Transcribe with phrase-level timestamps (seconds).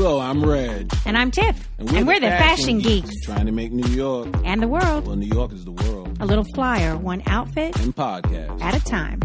[0.00, 0.92] Hello, I'm Reg.
[1.06, 1.68] And I'm Tiff.
[1.76, 3.20] And we're, and the, we're the fashion, geeks.
[3.24, 5.08] Trying to make New York and the world.
[5.08, 6.18] Well, New York is the world.
[6.20, 9.18] A little flyer, one outfit and podcast at a time.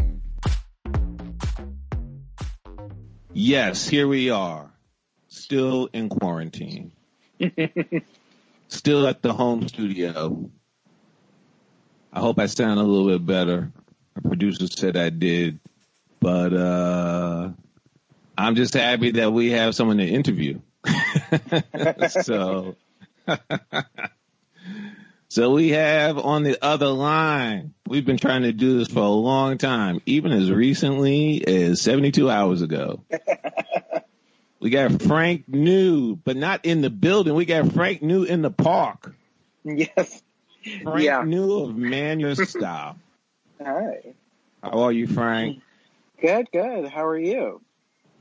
[3.34, 4.72] Yes, here we are.
[5.28, 6.92] Still in quarantine.
[8.68, 10.50] Still at the home studio.
[12.12, 13.72] I hope I sound a little bit better.
[14.16, 15.60] Our producer said I did.
[16.20, 17.50] But uh
[18.38, 20.60] I'm just happy that we have someone to interview.
[22.10, 22.76] so,
[25.30, 27.74] so we have on the other line.
[27.88, 32.30] We've been trying to do this for a long time, even as recently as 72
[32.30, 33.04] hours ago.
[34.60, 37.36] we got Frank New, but not in the building.
[37.36, 39.16] We got Frank New in the park.
[39.64, 40.22] Yes.
[40.84, 41.24] Frank yeah.
[41.24, 42.98] New of Man Your Style.
[43.64, 44.16] Hi.
[44.64, 45.62] How are you, Frank?
[46.20, 46.88] Good, good.
[46.88, 47.62] How are you?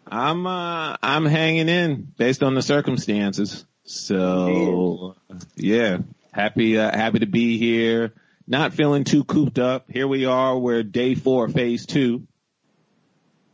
[0.07, 3.65] I'm uh I'm hanging in based on the circumstances.
[3.85, 5.17] So
[5.57, 5.99] yeah,
[6.33, 8.15] happy uh, happy to be here.
[8.47, 9.91] Not feeling too cooped up.
[9.91, 10.59] Here we are.
[10.59, 12.27] We're day four, phase two.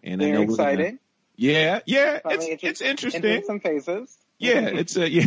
[0.02, 0.84] And Very I know exciting.
[0.86, 0.98] Gonna,
[1.36, 2.20] yeah, yeah.
[2.24, 3.42] It's it's, it's interesting.
[3.44, 4.16] some phases.
[4.38, 5.26] Yeah, it's a yeah.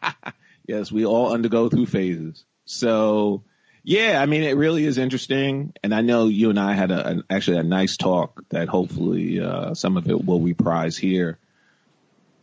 [0.66, 2.44] yes, we all undergo through phases.
[2.64, 3.44] So
[3.84, 5.72] yeah, I mean, it really is interesting.
[5.82, 9.40] And I know you and I had a, an, actually a nice talk that hopefully,
[9.40, 11.38] uh, some of it will reprise here.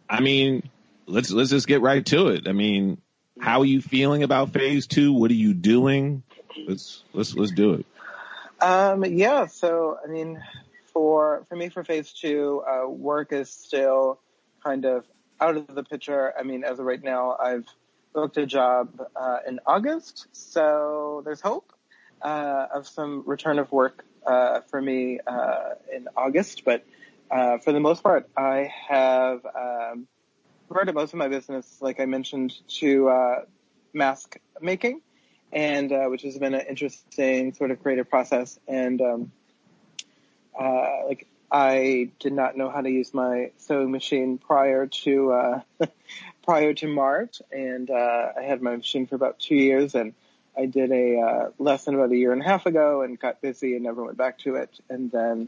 [0.10, 0.70] I mean,
[1.06, 2.48] let's, let's just get right to it.
[2.48, 3.02] I mean,
[3.40, 5.14] how are you feeling about phase two?
[5.14, 6.24] What are you doing?
[6.68, 7.86] Let's, let's, let's do it.
[8.62, 9.46] Um, yeah.
[9.46, 10.44] So, I mean,
[10.94, 14.20] for, for me, for phase two, uh, work is still
[14.64, 15.06] kind of
[15.40, 16.34] out of the picture.
[16.38, 17.66] I mean, as of right now, I've,
[18.14, 21.72] booked a job uh, in August, so there's hope
[22.22, 26.66] uh, of some return of work uh, for me uh, in August.
[26.66, 26.86] But
[27.32, 30.08] uh, for the most part, I have um,
[30.68, 33.36] converted most of my business, like I mentioned, to uh,
[33.94, 35.02] mask making,
[35.52, 38.60] and which has been an interesting sort of creative process.
[38.68, 39.32] And um,
[41.08, 45.62] like I did not know how to use my sewing machine prior to
[46.44, 50.14] prior to March, and uh, I had my machine for about two years, and
[50.58, 53.76] I did a uh, lesson about a year and a half ago, and got busy
[53.76, 54.70] and never went back to it.
[54.90, 55.48] And then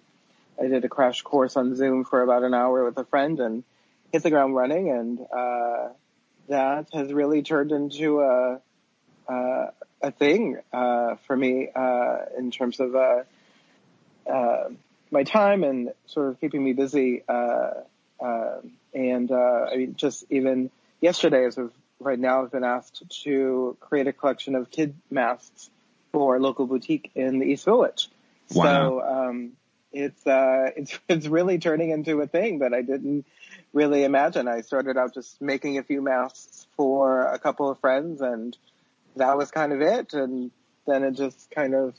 [0.62, 3.64] I did a crash course on Zoom for about an hour with a friend, and
[4.12, 5.90] hit the ground running, and uh,
[6.50, 8.62] that has really turned into a
[9.28, 9.72] uh,
[10.04, 13.24] a thing uh, for me uh, in terms of uh,
[14.30, 14.70] uh,
[15.12, 17.24] my time and sort of keeping me busy.
[17.28, 17.72] Uh,
[18.20, 18.62] uh,
[18.94, 23.78] and uh, I mean, just even yesterday, as of right now, I've been asked to
[23.80, 25.70] create a collection of kid masks
[26.12, 28.10] for a local boutique in the East Village.
[28.54, 28.64] Wow.
[28.64, 29.52] So um,
[29.92, 33.26] it's uh, it's it's really turning into a thing that I didn't
[33.74, 34.48] really imagine.
[34.48, 38.58] I started out just making a few masks for a couple of friends, and
[39.16, 40.14] that was kind of it.
[40.14, 40.52] And
[40.86, 41.96] then it just kind of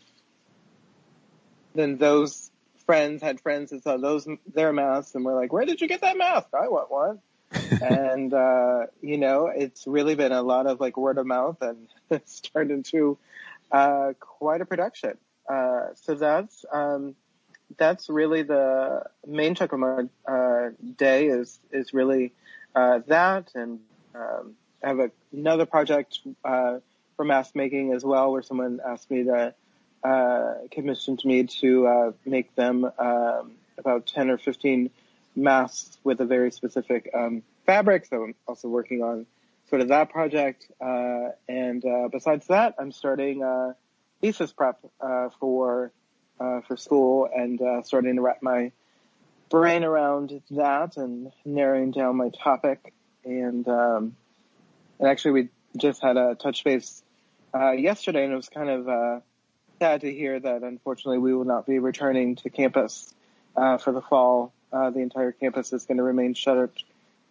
[1.75, 2.51] then those
[2.83, 6.01] friends had friends that saw those their masks and were like, "Where did you get
[6.03, 6.49] that mask?
[6.55, 7.21] I want one."
[7.83, 11.89] and uh, you know, it's really been a lot of like word of mouth, and
[12.11, 13.19] it's turned into
[13.71, 15.17] uh, quite a production.
[15.49, 17.15] Uh, so that's um,
[17.77, 22.33] that's really the main chunk of my uh, day is is really
[22.75, 23.81] uh, that, and
[24.15, 26.79] um, I have a, another project uh,
[27.17, 29.55] for mask making as well, where someone asked me to
[30.03, 34.91] commissioned me to make them um, about ten or fifteen
[35.35, 38.07] masks with a very specific um, fabric.
[38.07, 39.27] So I'm also working on
[39.71, 40.67] sort of that project.
[40.81, 43.73] Uh, and uh, besides that, I'm starting uh,
[44.21, 45.93] thesis prep uh, for
[46.39, 48.73] uh, for school and uh, starting to wrap my
[49.49, 52.93] brain around that and narrowing down my topic.
[53.25, 54.17] And um,
[54.99, 57.03] and actually, we just had a touch base
[57.55, 59.23] yesterday, and it was kind of
[59.83, 63.13] sad to hear that unfortunately we will not be returning to campus
[63.55, 66.73] for the fall uh, the entire campus is going to remain shuttered,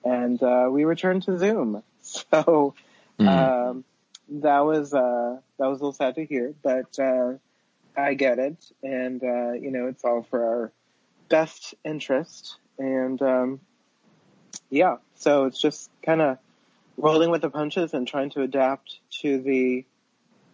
[0.06, 1.84] and uh, we returned to Zoom.
[2.04, 2.74] So
[3.20, 3.28] mm.
[3.28, 3.84] um,
[4.28, 7.34] that was uh, that was a little sad to hear, but uh,
[7.96, 10.72] I get it, and uh, you know it's all for our
[11.30, 13.60] best interest, and um,
[14.72, 16.40] yeah, so it's just kind of
[16.98, 19.86] rolling with the punches and trying to adapt to the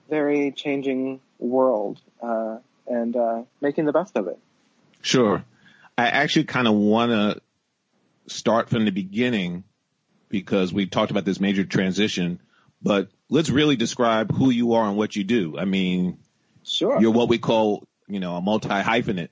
[0.10, 2.58] very changing world uh,
[2.88, 4.40] and uh, making the best of it.
[5.02, 5.44] Sure.
[5.98, 7.42] I actually kind of want to
[8.28, 9.64] start from the beginning
[10.30, 12.40] because we talked about this major transition,
[12.82, 15.58] but let's really describe who you are and what you do.
[15.58, 16.20] I mean,
[16.64, 17.00] sure.
[17.00, 19.30] You're what we call, you know, a multi hyphenate.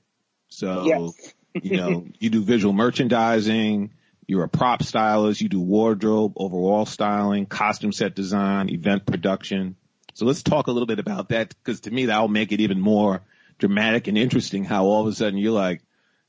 [0.48, 1.34] So, yes.
[1.62, 3.92] you know, you do visual merchandising,
[4.26, 5.40] You're a prop stylist.
[5.40, 9.76] You do wardrobe, overall styling, costume set design, event production.
[10.16, 12.80] So let's talk a little bit about that because to me that'll make it even
[12.80, 13.20] more
[13.58, 15.82] dramatic and interesting how all of a sudden you're like,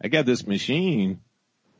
[0.03, 1.21] I got this machine.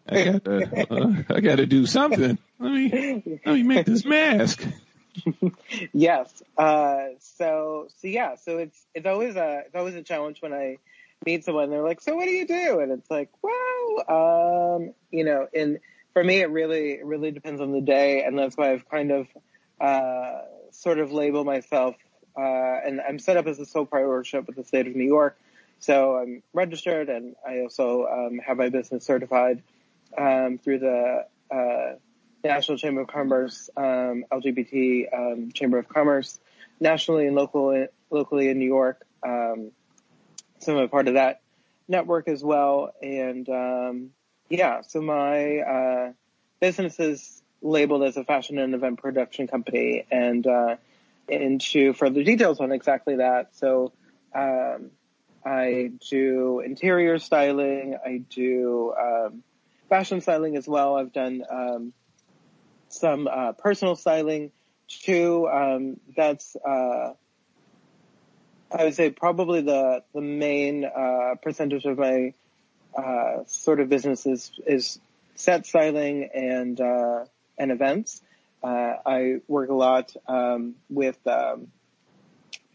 [0.08, 2.38] I got to, uh, I got to do something.
[2.60, 4.66] Let me, let me make this mask.
[5.94, 6.42] yes.
[6.58, 10.78] Uh, so, so yeah, so it's, it's always a, it's always a challenge when I
[11.26, 12.80] meet someone, they're like, so what do you do?
[12.80, 15.80] And it's like, well, um, you know, and
[16.14, 18.24] for me, it really, it really depends on the day.
[18.24, 19.28] And that's why I've kind of,
[19.82, 20.44] uh,
[20.78, 21.96] sort of label myself,
[22.38, 22.42] uh,
[22.86, 25.38] and I'm set up as a sole proprietorship with the state of New York.
[25.80, 29.64] So I'm registered and I also, um, have my business certified,
[30.18, 31.96] um, through the, uh,
[32.44, 36.40] National Chamber of Commerce, um, LGBT um, Chamber of Commerce,
[36.80, 39.04] nationally and local, locally in New York.
[39.24, 39.72] Um,
[40.60, 41.42] so I'm a part of that
[41.88, 42.94] network as well.
[43.02, 44.12] And um,
[44.50, 46.12] yeah, so my uh,
[46.60, 50.06] business is labeled as a fashion and event production company.
[50.12, 50.76] And uh,
[51.28, 53.56] into further details on exactly that.
[53.56, 53.92] So
[54.34, 54.92] um,
[55.46, 57.98] I do interior styling.
[58.04, 59.44] I do um,
[59.90, 60.96] fashion styling as well.
[60.96, 61.94] I've done um,
[62.90, 64.52] some uh, personal styling
[64.88, 65.48] too.
[65.48, 67.14] Um, that's uh,
[68.72, 72.34] I would say probably the the main uh, percentage of my
[72.98, 75.00] uh, sort of business is, is
[75.36, 77.26] set styling and uh,
[77.58, 78.22] and events.
[78.64, 81.68] Uh, I work a lot um, with um,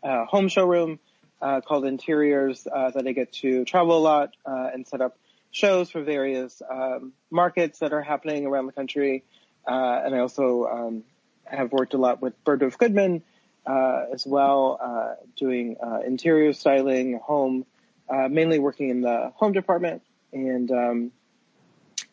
[0.02, 0.99] a home showroom
[1.40, 5.17] called Arteriors that I get to travel a lot and set up
[5.52, 9.23] shows for various um, markets that are happening around the country.
[9.69, 11.05] Uh, and I also um,
[11.44, 13.23] have worked a lot with Bergdorf Goodman
[13.67, 17.64] uh, as well, uh, doing uh, interior styling, home,
[18.08, 20.02] uh, mainly working in the home department.
[20.32, 21.12] And um,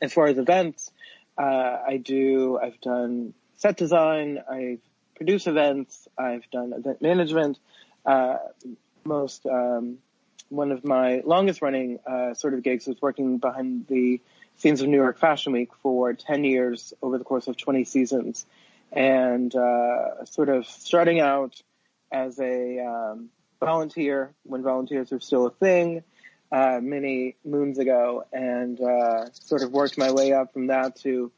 [0.01, 0.91] as far as events,
[1.39, 2.59] uh, I do.
[2.61, 4.43] I've done set design.
[4.49, 4.81] I've
[5.15, 6.07] produced events.
[6.17, 7.57] I've done event management.
[9.05, 9.97] most um,
[10.49, 11.99] one of my longest running
[12.33, 14.21] sort of gigs was working behind the
[14.59, 18.45] scenes of New York Fashion Week for 10 years over the course of 20 seasons.
[18.91, 21.61] And uh, sort of starting out
[22.11, 26.03] as a um, volunteer when volunteers were still a thing
[26.51, 31.31] uh, many moons ago, and uh, sort of worked my way up from that to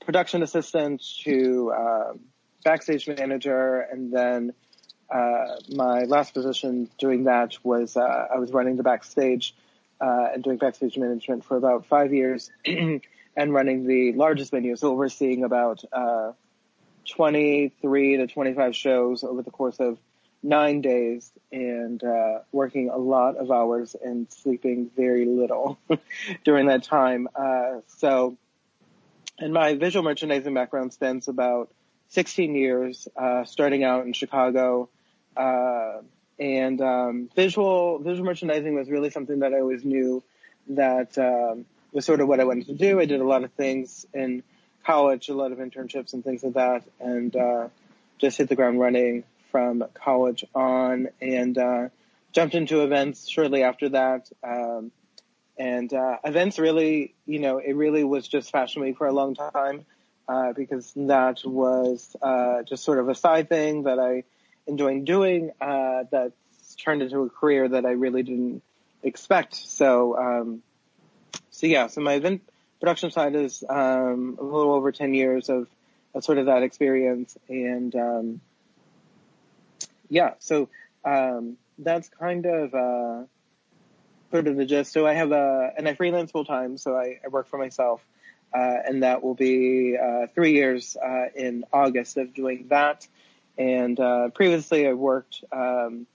[0.00, 2.20] production assistant to um,
[2.64, 4.52] backstage manager, and then
[5.10, 9.54] uh, my last position doing that was uh, I was running the backstage
[10.00, 13.00] uh, and doing backstage management for about five years and
[13.36, 14.76] running the largest venue.
[14.76, 16.32] So overseeing about, uh,
[17.06, 19.98] 23 to 25 shows over the course of
[20.46, 25.78] nine days and, uh, working a lot of hours and sleeping very little
[26.44, 27.28] during that time.
[27.34, 28.36] Uh, so,
[29.38, 31.70] and my visual merchandising background spans about
[32.08, 34.88] 16 years, uh, starting out in Chicago,
[35.36, 35.98] uh,
[36.38, 40.22] and um, visual visual merchandising was really something that I always knew
[40.68, 43.00] that um, was sort of what I wanted to do.
[43.00, 44.42] I did a lot of things in
[44.84, 47.68] college, a lot of internships and things like that, and uh,
[48.18, 49.24] just hit the ground running
[49.56, 51.88] from college on, and uh,
[52.30, 54.28] jumped into events shortly after that.
[54.44, 54.92] Um,
[55.56, 59.34] and uh, events really, you know, it really was just Fashion Week for a long
[59.34, 59.86] time
[60.28, 64.24] uh, because that was uh, just sort of a side thing that I
[64.66, 68.62] enjoyed doing uh, that's turned into a career that I really didn't
[69.02, 69.54] expect.
[69.54, 70.62] So, um,
[71.50, 72.42] so yeah, so my event
[72.78, 75.66] production side is um, a little over 10 years of,
[76.14, 77.38] of sort of that experience.
[77.48, 78.40] And um,
[80.08, 80.68] yeah, so
[81.04, 83.24] um, that's kind of uh,
[84.30, 84.92] sort of the gist.
[84.92, 88.00] So I have a, and I freelance full time, so I, I work for myself.
[88.54, 93.06] Uh, and that will be uh, three years uh, in August of doing that.
[93.58, 96.06] And uh, previously, I worked um,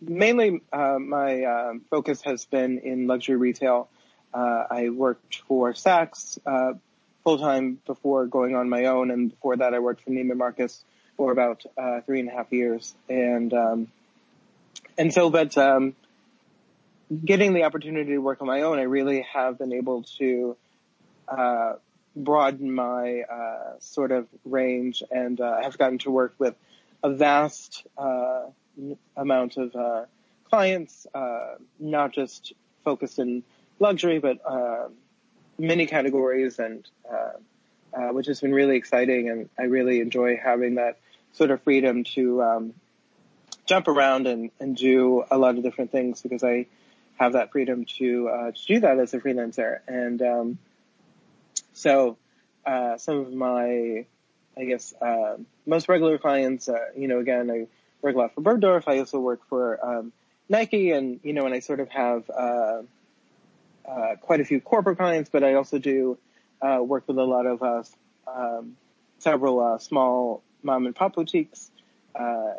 [0.00, 0.62] mainly.
[0.72, 3.88] Uh, my um, focus has been in luxury retail.
[4.32, 6.74] Uh, I worked for Saks uh,
[7.24, 10.84] full time before going on my own, and before that, I worked for Neiman Marcus
[11.16, 12.94] for about uh, three and a half years.
[13.08, 13.88] And um,
[14.98, 15.94] and so, but um,
[17.24, 20.56] getting the opportunity to work on my own, I really have been able to
[21.28, 21.74] uh,
[22.14, 26.54] broaden my uh, sort of range and uh, have gotten to work with
[27.02, 28.44] a vast uh,
[29.16, 30.04] amount of uh,
[30.48, 32.52] clients, uh, not just
[32.84, 33.42] focused in
[33.78, 34.88] luxury, but uh,
[35.58, 36.86] many categories, and
[38.12, 39.28] which has been really exciting.
[39.28, 40.98] And I really enjoy having that
[41.36, 42.74] sort of freedom to um,
[43.66, 46.66] jump around and, and do a lot of different things because I
[47.16, 49.78] have that freedom to, to do that as a freelancer.
[49.86, 50.58] And um,
[51.72, 52.16] so
[52.66, 54.06] uh, some of my,
[54.56, 57.66] I guess, uh, most regular clients, uh, you know, again, I
[58.02, 58.84] work a lot for Bergdorf.
[58.86, 60.12] I also work for um,
[60.48, 62.82] Nike, and you know, and I sort of have uh,
[63.88, 66.18] uh, quite a few corporate clients, but I also do
[66.60, 67.82] uh, work with a lot of uh,
[68.26, 68.76] um,
[69.18, 71.70] several uh, small mom and pop boutiques
[72.14, 72.54] uh,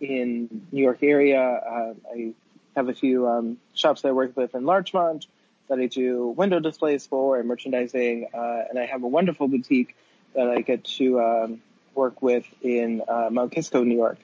[0.00, 1.40] in New York area.
[1.40, 2.34] Uh, I
[2.76, 5.26] have a few um, shops that I work with in Larchmont
[5.68, 9.96] that I do window displays for and merchandising, uh, and I have a wonderful boutique
[10.34, 11.62] that I get to um,
[11.94, 14.18] work with in uh, Mount Kisco, New York.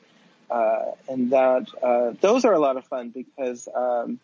[0.51, 1.69] Uh, and that
[2.21, 4.19] those are a lot of fun because um,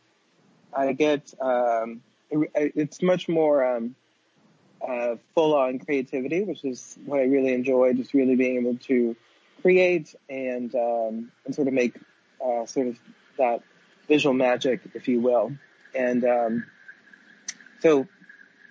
[0.75, 3.95] I get um, it, it's much more um,
[4.88, 7.93] uh, full on creativity, which is what I really enjoy.
[7.95, 9.16] Just really being able to
[9.62, 11.99] create and um, and sort of make
[12.45, 12.99] uh, sort of
[13.38, 13.62] that
[14.09, 15.52] visual magic, if you will.
[15.95, 16.66] And um,
[17.81, 18.07] so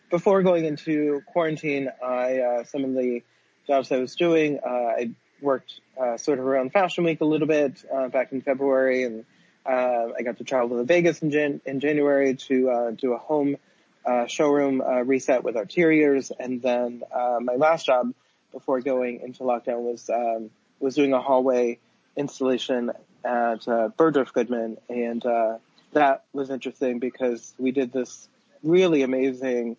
[0.09, 3.23] before going into quarantine, I uh, some of the
[3.67, 7.47] jobs I was doing, uh, I worked uh, sort of around Fashion Week a little
[7.47, 9.25] bit uh, back in February, and
[9.65, 13.57] I got to travel to Vegas in, Jan- in January to uh, do a home
[14.05, 18.13] uh, showroom uh, reset with Arteriors, and then uh, my last job
[18.51, 21.79] before going into lockdown was um, was doing a hallway
[22.15, 22.91] installation
[23.23, 25.57] at uh, Goodman, and uh,
[25.93, 28.27] that was interesting because we did this
[28.63, 29.77] really amazing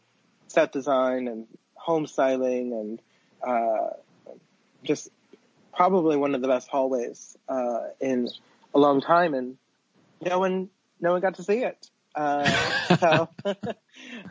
[0.49, 3.03] set design and home styling and
[3.47, 3.91] uh,
[4.83, 5.11] just
[5.75, 8.29] probably one of the best hallways uh, in
[8.75, 9.57] a long time, and
[10.21, 10.69] no one
[11.01, 11.91] no one got to see it.
[12.17, 13.29] Uh, so,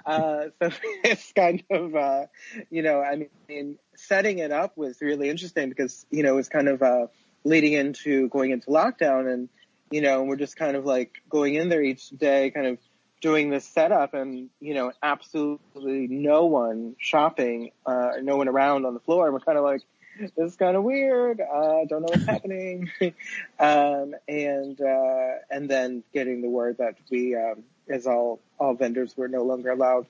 [0.06, 0.70] uh, so
[1.04, 2.26] it's kind of, uh,
[2.70, 6.50] you know, I mean, setting it up was really interesting because, you know, it was
[6.50, 7.08] kind of, uh,
[7.44, 9.50] leading into going into lockdown and,
[9.92, 12.80] you know, we're just kind of like going in there each day, kind of
[13.22, 18.96] doing this setup and, you know, absolutely no one shopping, uh, no one around on
[18.96, 19.26] the floor.
[19.26, 19.82] And we're kind of like,
[20.20, 21.40] this is kind of weird.
[21.40, 22.90] Uh, don't know what's happening.
[23.60, 29.16] um, and, uh, and then getting the word that we, um, as all, all vendors
[29.18, 30.08] were no longer allowed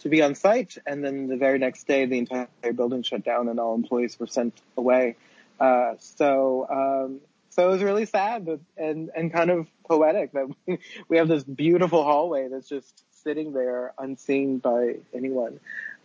[0.00, 0.78] to be on site.
[0.86, 4.26] And then the very next day, the entire building shut down and all employees were
[4.26, 5.16] sent away.
[5.58, 7.20] Uh, so, um,
[7.50, 11.42] so it was really sad and, and kind of poetic that we, we have this
[11.42, 15.58] beautiful hallway that's just sitting there unseen by anyone.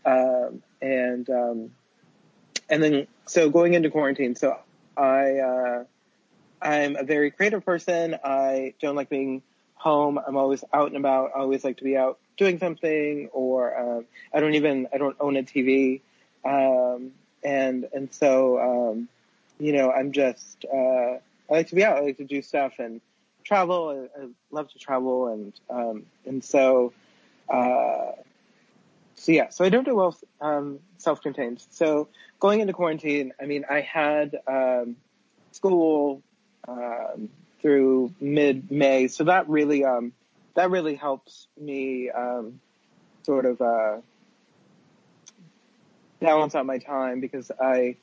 [0.05, 1.71] Um, and, um,
[2.69, 4.57] and then, so going into quarantine, so
[4.97, 5.83] I, uh,
[6.61, 8.17] I'm a very creative person.
[8.23, 9.43] I don't like being
[9.83, 10.17] home.
[10.25, 11.31] I'm always out and about.
[11.35, 15.17] I always like to be out doing something or, um, I don't even, I don't
[15.19, 15.99] own a TV.
[16.45, 17.11] Um,
[17.43, 19.09] and, and so, um,
[19.59, 21.97] you know, I'm just, uh, I like to be out.
[21.97, 23.01] I like to do stuff and
[23.43, 24.09] travel.
[24.17, 25.27] I, I love to travel.
[25.27, 26.93] And, um, and so,
[27.49, 28.13] uh,
[29.15, 31.61] so yeah, so I don't do well, um, self-contained.
[31.71, 32.07] So
[32.39, 34.95] going into quarantine, I mean, I had, um,
[35.51, 36.21] school,
[36.69, 37.29] um,
[37.63, 39.07] through mid-May.
[39.07, 40.13] So that really, um,
[40.53, 42.59] that really helps me, um,
[43.23, 43.97] sort of, uh,
[46.19, 47.95] balance out my time because I,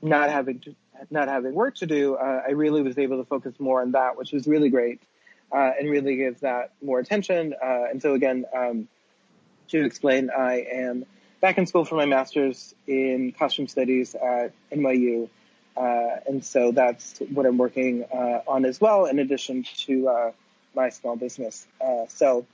[0.00, 0.74] not having to,
[1.10, 4.16] not having work to do, uh, I really was able to focus more on that,
[4.16, 5.00] which was really great,
[5.52, 7.54] uh, and really gives that more attention.
[7.62, 8.88] Uh, and so again, um,
[9.68, 11.04] to explain, I am
[11.40, 15.28] back in school for my master's in costume studies at NYU.
[15.76, 20.32] Uh, and so that's what I'm working uh, on as well, in addition to uh,
[20.74, 21.66] my small business.
[21.80, 22.46] Uh, so,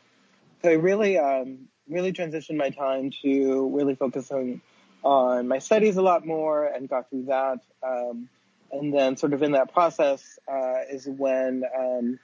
[0.62, 4.60] so I really, um, really transitioned my time to really focusing
[5.02, 7.60] on my studies a lot more and got through that.
[7.82, 8.28] Um,
[8.72, 12.18] and then sort of in that process uh, is when um,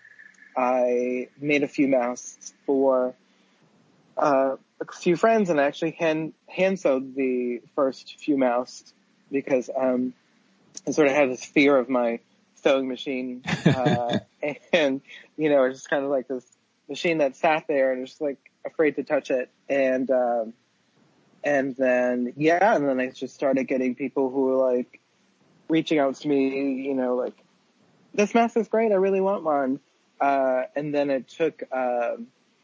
[0.56, 3.14] I made a few masks for
[4.16, 8.92] uh, a few friends and I actually hand, hand sewed the first few masks
[9.30, 10.12] because um,
[10.86, 12.20] I sort of had this fear of my
[12.62, 13.42] sewing machine.
[13.64, 14.18] Uh,
[14.72, 15.00] and,
[15.36, 16.44] you know, it's just kind of like this
[16.88, 19.48] machine that sat there and just like afraid to touch it.
[19.68, 20.52] And, um,
[21.44, 25.00] and then, yeah, and then I just started getting people who were like
[25.68, 27.36] reaching out to me, you know, like,
[28.14, 28.90] this mask is great.
[28.90, 29.80] I really want one.
[30.20, 32.18] Uh, and then it took, uh, a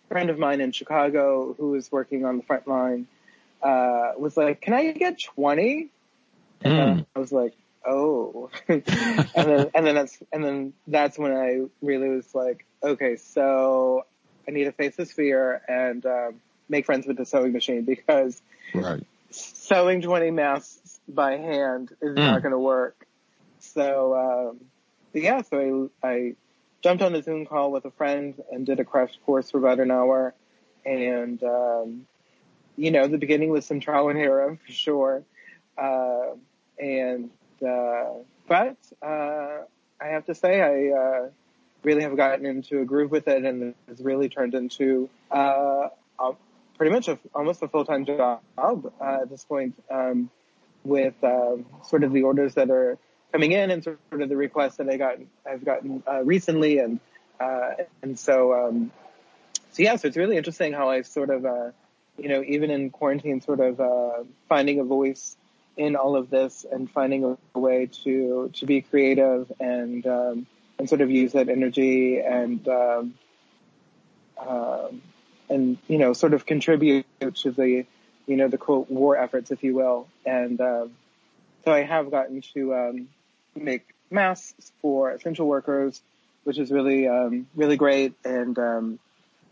[0.08, 3.06] friend of mine in Chicago who was working on the front line,
[3.62, 5.90] uh, was like, can I get 20?
[6.64, 7.06] Mm.
[7.30, 7.54] Was like,
[7.86, 8.82] oh, and
[9.34, 14.06] then, and then that's, and then that's when I really was like, okay, so
[14.46, 18.40] I need to face this fear and, um, make friends with the sewing machine because
[18.74, 19.02] Right.
[19.30, 23.06] sewing 20 masks by hand is not going to work.
[23.60, 24.60] So, um,
[25.12, 26.34] yeah, so I, I
[26.82, 29.80] jumped on a Zoom call with a friend and did a crash course for about
[29.80, 30.34] an hour.
[30.84, 32.06] And, um,
[32.76, 35.24] you know, the beginning was some trial and error for sure.
[35.76, 36.36] Uh,
[36.78, 37.30] and,
[37.66, 38.04] uh,
[38.46, 39.62] but, uh,
[40.00, 41.30] I have to say I, uh,
[41.82, 46.32] really have gotten into a groove with it and it's really turned into, uh, a,
[46.76, 50.30] pretty much a, almost a full-time job, uh, at this point, um,
[50.84, 52.98] with, um, sort of the orders that are
[53.32, 55.16] coming in and sort of the requests that I got,
[55.46, 57.00] I've gotten, uh, recently and,
[57.40, 57.70] uh,
[58.02, 58.90] and so, um,
[59.70, 61.70] so yeah, so it's really interesting how I sort of, uh,
[62.18, 65.36] you know, even in quarantine, sort of uh, finding a voice
[65.78, 70.46] in all of this and finding a, way to to be creative and um,
[70.78, 73.14] and sort of use that energy and um,
[74.36, 75.02] um,
[75.48, 77.86] and you know sort of contribute to the
[78.26, 80.08] you know the quote war efforts, if you will.
[80.26, 80.92] And um,
[81.64, 83.08] so I have gotten to um,
[83.54, 86.02] make masks for essential workers,
[86.44, 88.98] which is really um, really great and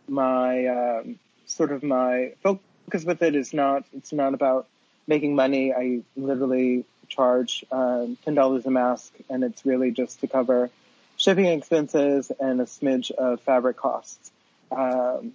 [0.09, 1.04] my
[1.47, 4.66] sort of my focus with it is not it's not about
[5.07, 5.73] making money.
[5.73, 10.71] I literally charge um, ten dollars a mask, and it's really just to cover
[11.17, 14.31] shipping expenses and a smidge of fabric costs.
[14.71, 15.33] Um,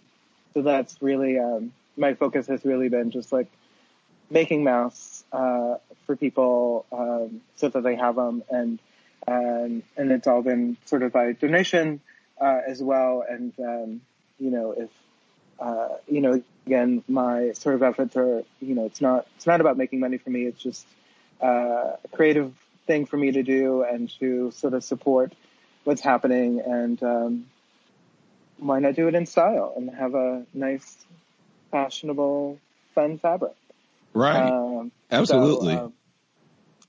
[0.53, 3.47] so that's really um, my focus has really been just like
[4.29, 5.75] making masks uh,
[6.05, 8.79] for people um, so that they have them, and
[9.27, 12.01] um, and it's all been sort of by donation
[12.39, 13.53] uh, as well, and
[14.41, 14.89] you know, if,
[15.61, 19.61] uh, you know, again, my sort of efforts are, you know, it's not, it's not
[19.61, 20.45] about making money for me.
[20.45, 20.85] It's just,
[21.41, 22.53] uh, a creative
[22.87, 25.33] thing for me to do and to sort of support
[25.83, 27.45] what's happening and, um,
[28.57, 30.97] why not do it in style and have a nice,
[31.71, 32.59] fashionable,
[32.93, 33.55] fun fabric.
[34.13, 34.51] Right.
[34.51, 35.75] Um, Absolutely.
[35.75, 35.93] So, um,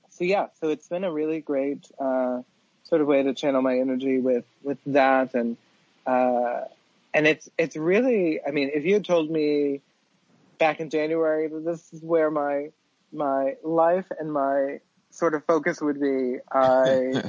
[0.09, 2.41] so yeah, so it's been a really great, uh,
[2.83, 5.57] sort of way to channel my energy with, with that and,
[6.05, 6.61] uh,
[7.13, 9.81] and it's it's really I mean if you had told me
[10.57, 12.69] back in January that this is where my
[13.11, 14.79] my life and my
[15.11, 17.23] sort of focus would be I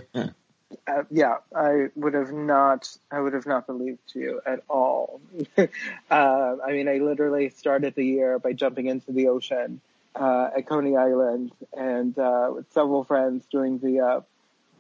[0.87, 5.21] uh, yeah I would have not I would have not believed you at all
[5.59, 5.65] uh,
[6.11, 9.81] I mean I literally started the year by jumping into the ocean
[10.15, 14.21] uh, at Coney Island and uh, with several friends doing the uh,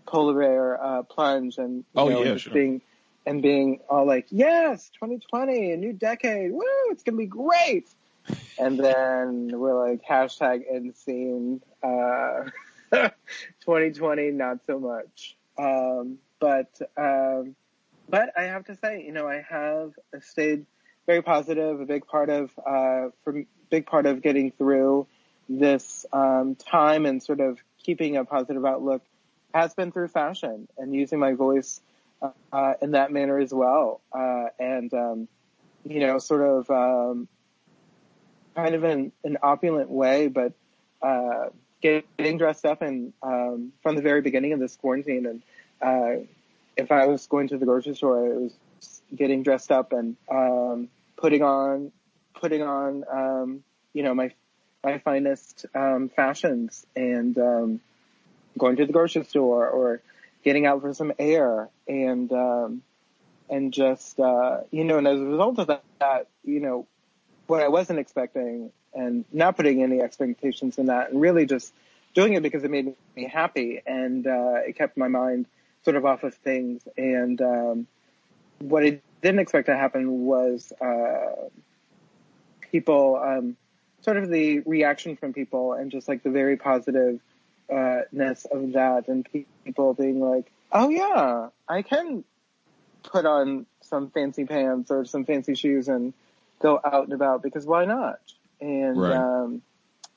[0.07, 2.53] polar bear uh, plunge and oh know, yeah sure.
[2.53, 2.81] being
[3.27, 7.89] and being all like, yes, 2020, a new decade, woo, it's gonna be great.
[8.59, 12.45] And then we're like, hashtag end scene, uh,
[12.93, 15.37] 2020, not so much.
[15.59, 17.55] Um, but, um,
[18.09, 20.67] but I have to say, you know, I have stayed
[21.07, 25.07] very positive, a big part of, uh, for big part of getting through
[25.49, 29.03] this, um, time and sort of keeping a positive outlook
[29.55, 31.81] has been through fashion and using my voice
[32.53, 34.01] uh, in that manner as well.
[34.13, 35.29] Uh, and, um,
[35.85, 37.29] you know, sort of, um,
[38.55, 40.53] kind of in an opulent way, but,
[41.03, 41.49] uh,
[41.83, 45.27] getting dressed up and, um, from the very beginning of this quarantine.
[45.27, 45.43] And,
[45.83, 46.25] uh,
[46.77, 48.53] if I was going to the grocery store, I was
[49.15, 51.93] getting dressed up and, um, putting on,
[52.35, 54.33] putting on, um, you know, my,
[54.83, 57.81] my finest, um, fashions and, um,
[58.57, 60.01] going to the grocery store or,
[60.45, 62.83] getting out for some air and um
[63.51, 65.67] and just uh you know and as a result of
[65.99, 66.87] that you know
[67.47, 71.73] what I wasn't expecting and not putting any expectations in that and really just
[72.15, 75.47] doing it because it made me happy and uh it kept my mind
[75.85, 76.83] sort of off of things.
[76.97, 77.87] And um
[78.61, 81.49] what I didn't expect to happen was uh
[82.71, 83.57] people um
[84.03, 87.21] sort of the reaction from people and just like the very positive
[87.73, 88.03] uh,
[88.53, 89.27] of that and
[89.65, 92.25] people being like, oh yeah, I can
[93.03, 96.13] put on some fancy pants or some fancy shoes and
[96.61, 98.19] go out and about because why not?
[98.61, 99.13] And, Right.
[99.17, 99.63] um,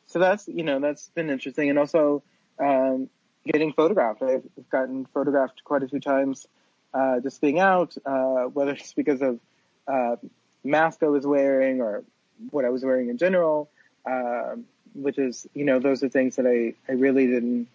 [0.08, 1.70] so that's, you know, that's been interesting.
[1.70, 2.24] And also,
[2.60, 3.10] um,
[3.46, 4.22] getting photographed.
[4.22, 6.48] I've gotten photographed quite a few times,
[6.94, 9.40] uh, just being out, uh, whether it's because of,
[9.88, 10.16] uh,
[10.64, 12.04] mask I was wearing or
[12.52, 13.70] what I was wearing in general.
[14.06, 17.68] Um, which is, you know, those are things that I, I really didn't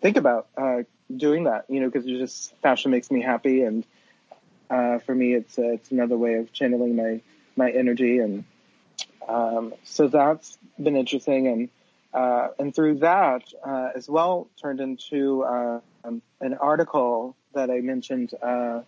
[0.00, 0.82] think about, uh,
[1.14, 3.62] doing that, you know, cause it's just fashion makes me happy.
[3.62, 3.84] And,
[4.70, 7.20] uh, for me, it's, uh, it's another way of channeling my,
[7.56, 8.18] my energy.
[8.18, 8.44] And,
[9.26, 11.48] um, so that's been interesting.
[11.48, 11.68] And,
[12.12, 17.80] uh, and through that, uh, as well turned into, uh, um, an article that I
[17.80, 18.82] mentioned, uh,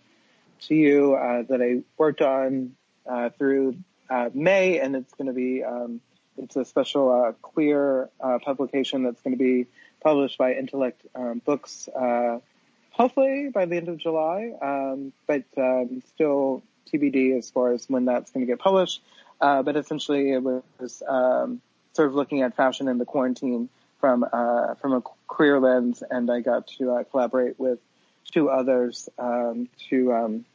[0.61, 2.75] to you, uh, that I worked on,
[3.07, 3.77] uh, through,
[4.09, 6.01] uh, May and it's going to be, um,
[6.37, 9.67] it's a special uh, queer uh, publication that's going to be
[10.01, 12.39] published by Intellect um, Books, uh,
[12.91, 16.61] hopefully by the end of July, um, but um, still
[16.91, 19.01] TBD as far as when that's going to get published.
[19.39, 21.61] Uh, but essentially it was, um,
[21.93, 26.03] sort of looking at fashion in the quarantine from, uh, from a career lens.
[26.09, 27.79] And I got to uh, collaborate with
[28.31, 30.45] two others, um, two, um,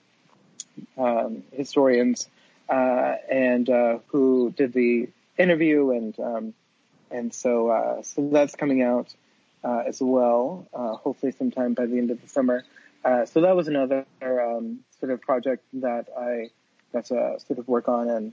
[0.97, 2.29] um, historians,
[2.69, 5.91] uh, and, uh, who did the interview.
[5.91, 6.55] And,
[7.11, 9.15] and so, uh, so that's coming out,
[9.67, 12.63] uh, as well, uh, hopefully sometime by the end of the summer.
[13.05, 16.51] Uh, so that was another, um, sort of project that I
[16.93, 18.33] got to sort of work on and,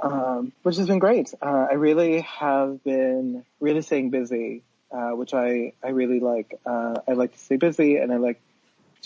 [0.00, 1.32] um, which has been great.
[1.40, 6.58] Uh, I really have been really staying busy, uh, which I, I really like.
[6.66, 8.40] Uh, I like to stay busy and I like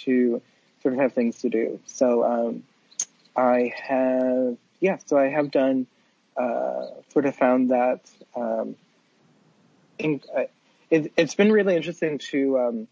[0.05, 0.41] to
[0.83, 1.81] sort of have things to do.
[1.87, 2.63] So, um,
[3.37, 5.87] I have, yeah, so I have done,
[6.37, 8.01] uh, sort of found that,
[8.35, 8.77] um,
[9.99, 10.45] in, uh,
[10.91, 12.89] it, has been really interesting to, um,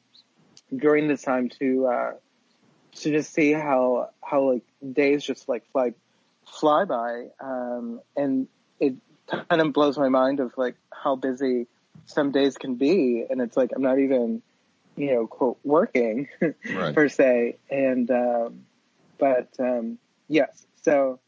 [0.75, 2.13] during this time to, uh,
[2.97, 5.93] to just see how, how like days just like fly,
[6.47, 7.27] fly by.
[7.41, 8.49] Um, and
[8.81, 8.95] it
[9.29, 11.67] kind of blows my mind of like how busy
[12.07, 13.25] some days can be.
[13.29, 14.43] And it's like, I'm not even,
[14.97, 16.95] you know, quote, working right.
[16.95, 17.57] per se.
[17.71, 18.67] And, um,
[19.19, 21.21] but, um, yes, so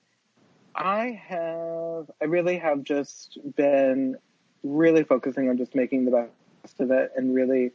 [0.75, 4.17] I have, I really have just been
[4.63, 6.33] really focusing on just making the best
[6.79, 7.73] of it and really,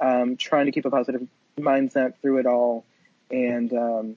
[0.00, 1.26] um, trying to keep a positive
[1.58, 2.84] mindset through it all
[3.30, 4.16] and, um,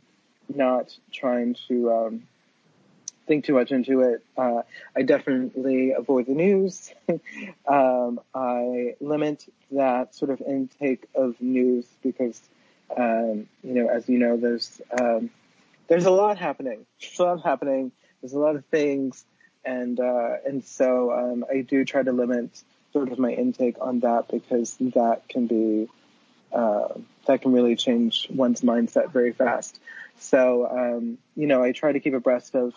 [0.54, 2.28] not trying to, um,
[3.26, 4.24] think too much into it.
[4.38, 4.62] Uh,
[4.96, 6.94] I definitely avoid the news.
[7.68, 12.40] um, I limit that sort of intake of news because,
[12.96, 15.30] um, you know, as you know, there's um,
[15.88, 16.86] there's a lot happening.
[17.00, 17.92] There's a lot happening.
[18.22, 19.26] There's a lot of things,
[19.64, 22.50] and uh, and so I do try to limit
[22.96, 25.90] sort of my intake on that because that can be
[26.54, 26.88] uh,
[27.28, 29.82] that can really change one's mindset very fast.
[30.18, 32.74] So um, you know, I try to keep abreast of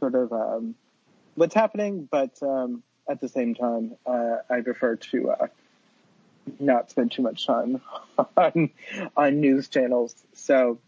[0.00, 0.74] sort of um,
[1.34, 5.46] what's happening, but um, at the same time, uh, I prefer to uh,
[6.60, 7.80] not spend too much time
[8.36, 8.68] on
[9.16, 10.14] on news channels.
[10.34, 10.78] So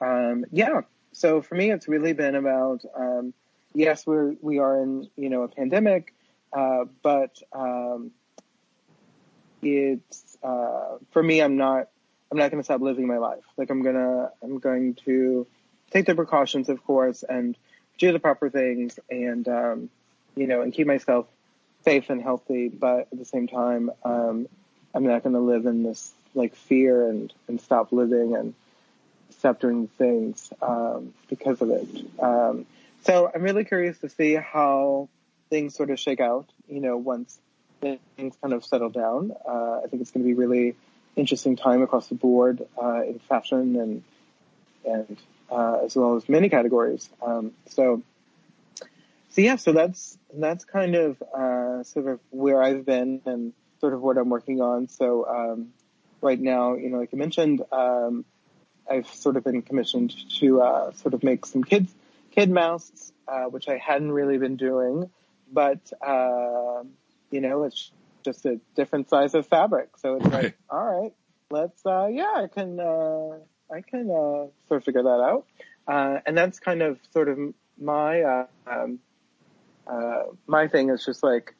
[0.00, 0.80] um, yeah,
[1.12, 3.32] so for me, it's really been about um,
[3.72, 6.12] yes, we're we are in you know a pandemic,
[6.56, 8.10] uh, but um,
[9.62, 11.88] it's uh, for me, I'm not
[12.30, 13.44] I'm not going to stop living my life.
[13.56, 15.46] Like I'm gonna I'm going to
[15.90, 17.56] take the precautions, of course, and
[17.98, 19.90] do the proper things and, um,
[20.34, 21.26] you know, and keep myself
[21.84, 22.68] safe and healthy.
[22.68, 24.48] But at the same time, um,
[24.94, 28.54] I'm not going to live in this like fear and, and stop living and
[29.30, 31.88] stop doing things, um, because of it.
[32.20, 32.66] Um,
[33.04, 35.08] so I'm really curious to see how
[35.50, 37.38] things sort of shake out, you know, once
[37.80, 39.32] things kind of settle down.
[39.46, 40.74] Uh, I think it's going to be really
[41.14, 44.02] interesting time across the board, uh, in fashion and,
[44.84, 45.18] and
[45.50, 47.08] uh, as well as many categories.
[47.22, 48.02] Um, so,
[49.30, 53.92] so yeah, so that's that's kind of uh, sort of where I've been and sort
[53.92, 54.88] of what I'm working on.
[54.88, 55.68] So um,
[56.20, 58.24] right now, you know, like I mentioned, um,
[58.90, 61.92] I've sort of been commissioned to uh, sort of make some kids
[62.36, 65.10] kid masks, uh, which I hadn't really been doing,
[65.52, 66.82] but uh,
[67.30, 67.90] you know, it's
[68.24, 69.90] just a different size of fabric.
[69.98, 71.12] So it's like, all right,
[71.50, 73.38] let's, uh, yeah, I can, uh,
[73.72, 75.46] I can uh, sort of figure that out.
[75.86, 77.38] Uh, and that's kind of sort of
[77.80, 78.98] my uh, um,
[79.86, 81.54] uh, my thing is just like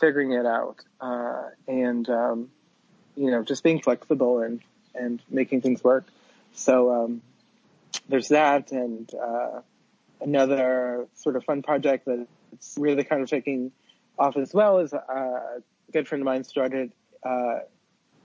[0.00, 2.50] figuring it out uh, and um,
[3.16, 4.60] you know just being flexible and
[4.94, 6.04] and making things work.
[6.54, 7.22] So um,
[8.08, 9.60] there's that, and uh,
[10.20, 13.72] another sort of fun project that it's really kind of taking
[14.18, 16.92] off as well is uh, a good friend of mine started
[17.24, 17.62] a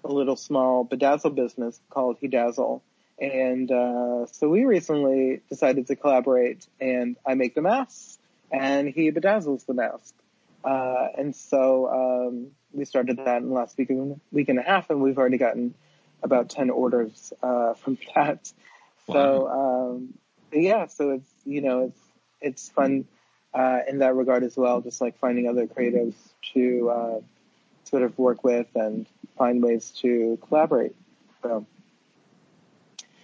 [0.04, 2.84] little small bedazzle business called He Dazzle
[3.20, 8.18] and uh, so we recently decided to collaborate, and I make the masks,
[8.52, 10.14] and he bedazzles the mask.
[10.64, 14.64] Uh, and so um, we started that in the last week and, week and a
[14.64, 15.74] half, and we've already gotten
[16.24, 18.52] about 10 orders uh, from that.
[19.08, 19.14] Wow.
[19.14, 20.14] So um,
[20.52, 22.00] yeah, so it's you know it's
[22.42, 23.06] it's fun
[23.54, 26.16] uh, in that regard as well, just like finding other creatives
[26.54, 27.22] to uh,
[27.86, 29.06] sort of work with and
[29.38, 30.96] find ways to collaborate.
[31.42, 31.66] So.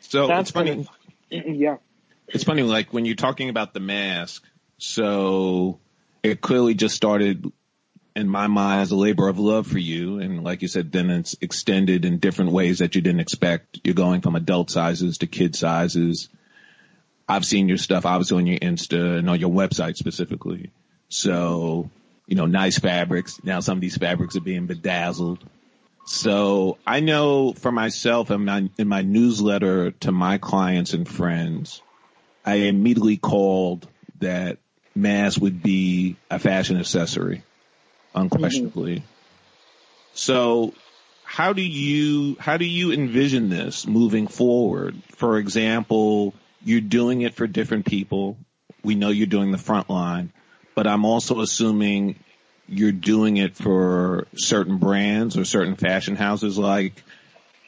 [0.01, 0.87] So That's it's funny.
[1.29, 1.77] yeah.
[2.27, 4.43] It's funny, like when you're talking about the mask,
[4.77, 5.79] so
[6.23, 7.51] it clearly just started
[8.15, 10.19] in my mind as a labor of love for you.
[10.19, 13.79] And like you said, then it's extended in different ways that you didn't expect.
[13.83, 16.29] You're going from adult sizes to kid sizes.
[17.29, 20.71] I've seen your stuff obviously on your Insta and on your website specifically.
[21.09, 21.89] So,
[22.25, 23.39] you know, nice fabrics.
[23.43, 25.47] Now some of these fabrics are being bedazzled.
[26.05, 31.83] So I know for myself in my, in my newsletter to my clients and friends,
[32.43, 33.87] I immediately called
[34.19, 34.57] that
[34.95, 37.43] masks would be a fashion accessory,
[38.15, 38.97] unquestionably.
[38.97, 39.05] Mm-hmm.
[40.13, 40.73] So
[41.23, 44.99] how do you how do you envision this moving forward?
[45.15, 48.37] For example, you're doing it for different people.
[48.83, 50.31] We know you're doing the front line,
[50.75, 52.15] but I'm also assuming
[52.67, 56.57] you're doing it for certain brands or certain fashion houses.
[56.57, 57.03] Like,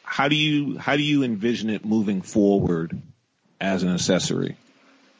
[0.04, 3.02] how do you how do you envision it moving forward
[3.60, 4.58] as an accessory?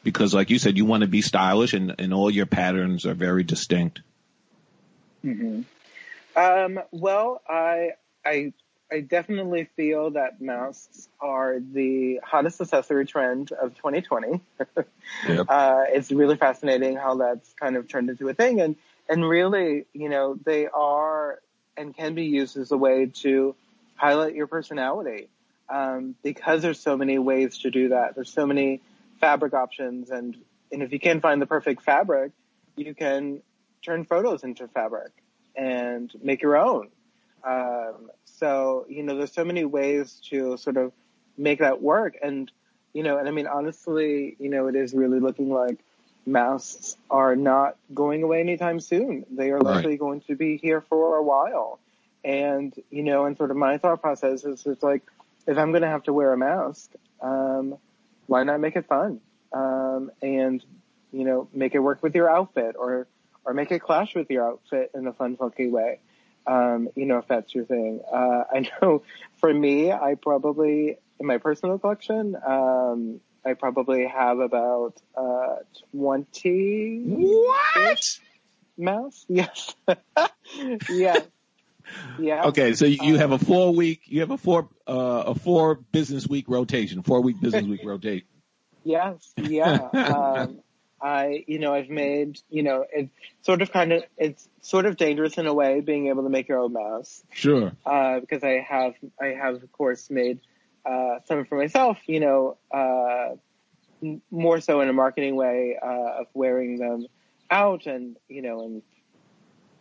[0.04, 3.14] Because, like you said, you want to be stylish, and, and all your patterns are
[3.14, 4.00] very distinct.
[5.24, 5.62] Mm-hmm.
[6.36, 7.90] Um, well, I
[8.24, 8.52] I
[8.92, 14.40] I definitely feel that masks are the hottest accessory trend of 2020.
[15.28, 15.46] yep.
[15.48, 18.76] uh, it's really fascinating how that's kind of turned into a thing, and
[19.08, 21.40] and really, you know, they are
[21.76, 23.54] and can be used as a way to
[23.96, 25.28] highlight your personality
[25.70, 28.14] um, because there's so many ways to do that.
[28.14, 28.82] There's so many
[29.20, 30.36] fabric options, and
[30.70, 32.32] and if you can't find the perfect fabric,
[32.76, 33.42] you can
[33.82, 35.12] turn photos into fabric
[35.56, 36.88] and make your own.
[37.44, 38.10] Um,
[38.42, 40.90] so, you know, there's so many ways to sort of
[41.38, 42.16] make that work.
[42.20, 42.50] And,
[42.92, 45.78] you know, and I mean, honestly, you know, it is really looking like
[46.26, 49.24] masks are not going away anytime soon.
[49.30, 49.98] They are likely right.
[50.00, 51.78] going to be here for a while.
[52.24, 55.02] And, you know, and sort of my thought process is it's like,
[55.46, 57.76] if I'm going to have to wear a mask, um,
[58.26, 59.20] why not make it fun?
[59.52, 60.64] Um, and,
[61.12, 63.06] you know, make it work with your outfit or,
[63.44, 66.00] or make it clash with your outfit in a fun, funky way
[66.46, 68.00] um, you know, if that's your thing.
[68.12, 69.02] Uh, I know
[69.36, 75.56] for me, I probably, in my personal collection, um, I probably have about, uh,
[75.96, 77.02] 20.
[77.04, 78.18] What?
[78.78, 79.26] Mouse?
[79.28, 79.74] Yes.
[80.88, 81.26] yes.
[82.18, 82.44] Yeah.
[82.46, 86.26] Okay, so you have a four week, you have a four, uh, a four business
[86.26, 88.26] week rotation, four week business week rotation.
[88.84, 89.32] Yes.
[89.36, 89.88] Yeah.
[89.92, 90.60] Um,
[91.02, 93.10] I, you know, I've made, you know, it's
[93.42, 96.48] sort of kind of, it's sort of dangerous in a way being able to make
[96.48, 97.24] your own mouse.
[97.32, 97.72] Sure.
[97.84, 100.38] Uh, because I have, I have of course made,
[100.86, 103.30] uh, some for myself, you know, uh,
[104.30, 107.06] more so in a marketing way, uh, of wearing them
[107.50, 108.82] out and, you know, and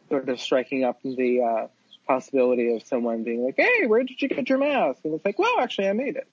[0.10, 1.68] sort of striking up the, uh,
[2.08, 5.02] possibility of someone being like, Hey, where did you get your mask?
[5.04, 6.28] And it's like, well, actually I made it.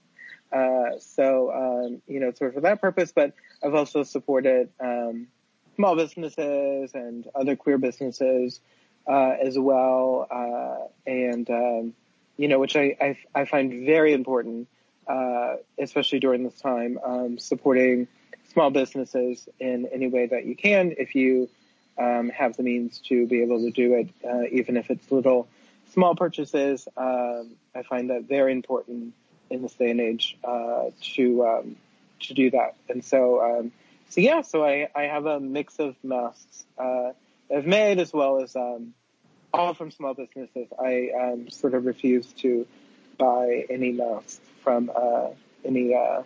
[0.53, 5.29] Uh, so, um, you know, sort of for that purpose, but I've also supported, um,
[5.77, 8.61] small businesses and other queer businesses,
[9.07, 10.27] uh, as well.
[10.31, 11.95] Uh, and, um,
[12.37, 14.69] you know, which I, I, I, find very important,
[15.07, 18.09] uh, especially during this time, um, supporting
[18.53, 21.49] small businesses in any way that you can if you,
[21.99, 25.49] um, have the means to be able to do it, uh, even if it's little
[25.93, 26.87] small purchases.
[26.97, 29.15] Um, I find that very important
[29.51, 31.77] in this day and age uh, to um,
[32.21, 32.75] to do that.
[32.89, 33.73] And so um,
[34.09, 37.13] so yeah, so I, I have a mix of masks uh,
[37.55, 38.95] I've made as well as um,
[39.53, 40.69] all from small businesses.
[40.79, 42.67] I um, sort of refuse to
[43.17, 45.29] buy any masks from uh,
[45.65, 46.23] any uh,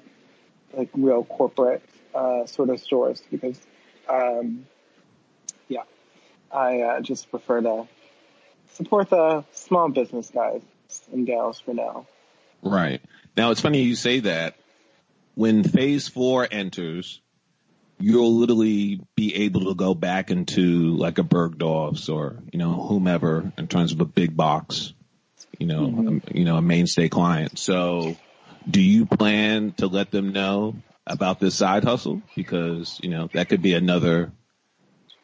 [0.74, 1.82] like real corporate
[2.14, 3.60] uh, sort of stores because
[4.08, 4.66] um,
[5.68, 5.84] yeah,
[6.50, 7.86] I uh, just prefer to
[8.72, 10.62] support the small business guys
[11.12, 12.06] and gals for now.
[12.62, 13.00] Right.
[13.36, 14.56] Now it's funny you say that.
[15.34, 17.20] When phase four enters,
[17.98, 23.52] you'll literally be able to go back into like a Bergdorf's or, you know, whomever
[23.56, 24.92] in terms of a big box,
[25.58, 26.18] you know, mm-hmm.
[26.28, 27.58] a, you know, a mainstay client.
[27.58, 28.16] So
[28.68, 32.22] do you plan to let them know about this side hustle?
[32.36, 34.32] Because, you know, that could be another,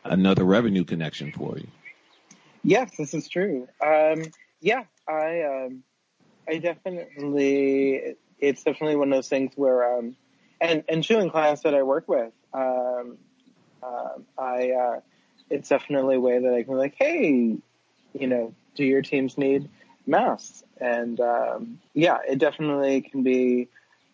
[0.04, 1.66] another revenue connection for you.
[2.64, 3.68] Yes, this is true.
[3.84, 4.22] Um,
[4.60, 5.82] yeah, I, um,
[6.48, 10.16] I definitely, it's definitely one of those things where, um,
[10.60, 13.18] and, and in class that I work with, um,
[13.82, 15.00] uh, I, uh,
[15.50, 17.56] it's definitely a way that I can be like, hey,
[18.18, 19.68] you know, do your teams need
[20.06, 20.64] masks?
[20.80, 23.68] And, um, yeah, it definitely can be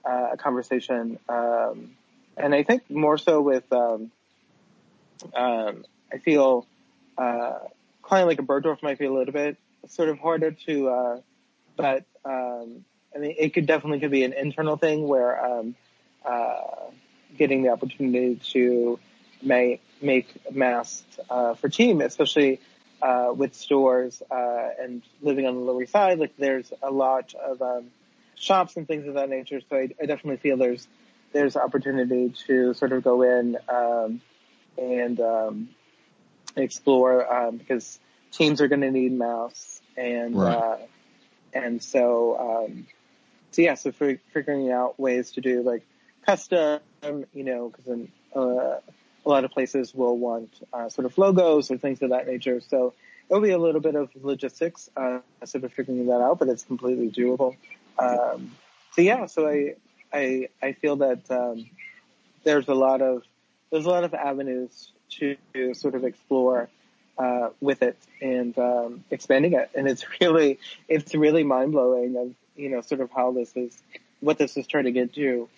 [0.05, 1.19] uh, a conversation.
[1.29, 1.97] Um,
[2.37, 4.11] and I think more so with, um,
[5.35, 6.67] um, I feel,
[7.17, 7.59] uh,
[8.03, 9.57] client like a Bergdorf might be a little bit
[9.89, 11.21] sort of harder to, uh,
[11.77, 12.85] but um,
[13.15, 15.75] I mean, it could definitely could be an internal thing where um,
[16.25, 16.57] uh,
[17.37, 18.99] getting the opportunity to
[19.43, 22.61] make make masks uh, for team, especially
[23.03, 26.19] uh, with stores uh, and living on the Lower East Side.
[26.19, 27.87] Like, there's a lot of um,
[28.35, 29.61] shops and things of that nature.
[29.69, 30.87] So I, I, definitely feel there's
[31.33, 34.21] there's opportunity to sort of go in um,
[34.77, 35.69] and um,
[36.57, 37.99] explore um, because
[38.33, 40.37] teams are going to need masks and.
[40.37, 40.77] Right uh,
[41.55, 42.87] and so, um,
[43.53, 45.83] so yeah, so for figuring out ways to do like
[46.27, 46.81] custom,
[47.33, 47.99] you know, cause,
[48.37, 48.81] uh,
[49.27, 52.61] a lot of places will want uh, sort of logos or things of that nature.
[52.61, 52.93] So
[53.31, 56.65] it'll be a little bit of logistics, uh, sort of figuring that out, but it's
[56.65, 57.57] completely doable.
[57.99, 58.53] Um,
[58.93, 59.77] so yeah, so I,
[60.13, 61.71] I, I feel that, um,
[62.43, 63.23] there's a lot of,
[63.71, 65.37] there's a lot of avenues to
[65.75, 66.69] sort of explore,
[67.19, 69.71] uh, with it and, um, expanding it.
[69.75, 73.77] And it's really, it's really mind blowing of, you know, sort of how this is,
[74.21, 75.49] what this is turning into,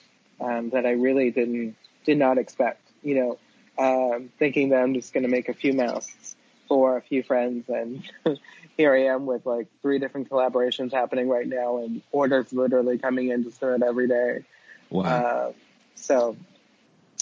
[0.40, 3.38] um, that I really didn't, did not expect, you know,
[3.78, 6.36] um, thinking that I'm just going to make a few masks
[6.68, 8.02] for a few friends and
[8.76, 13.28] here I am with like three different collaborations happening right now and orders literally coming
[13.28, 14.44] in just about every day.
[14.90, 15.02] Wow.
[15.04, 15.52] Uh,
[15.94, 16.36] so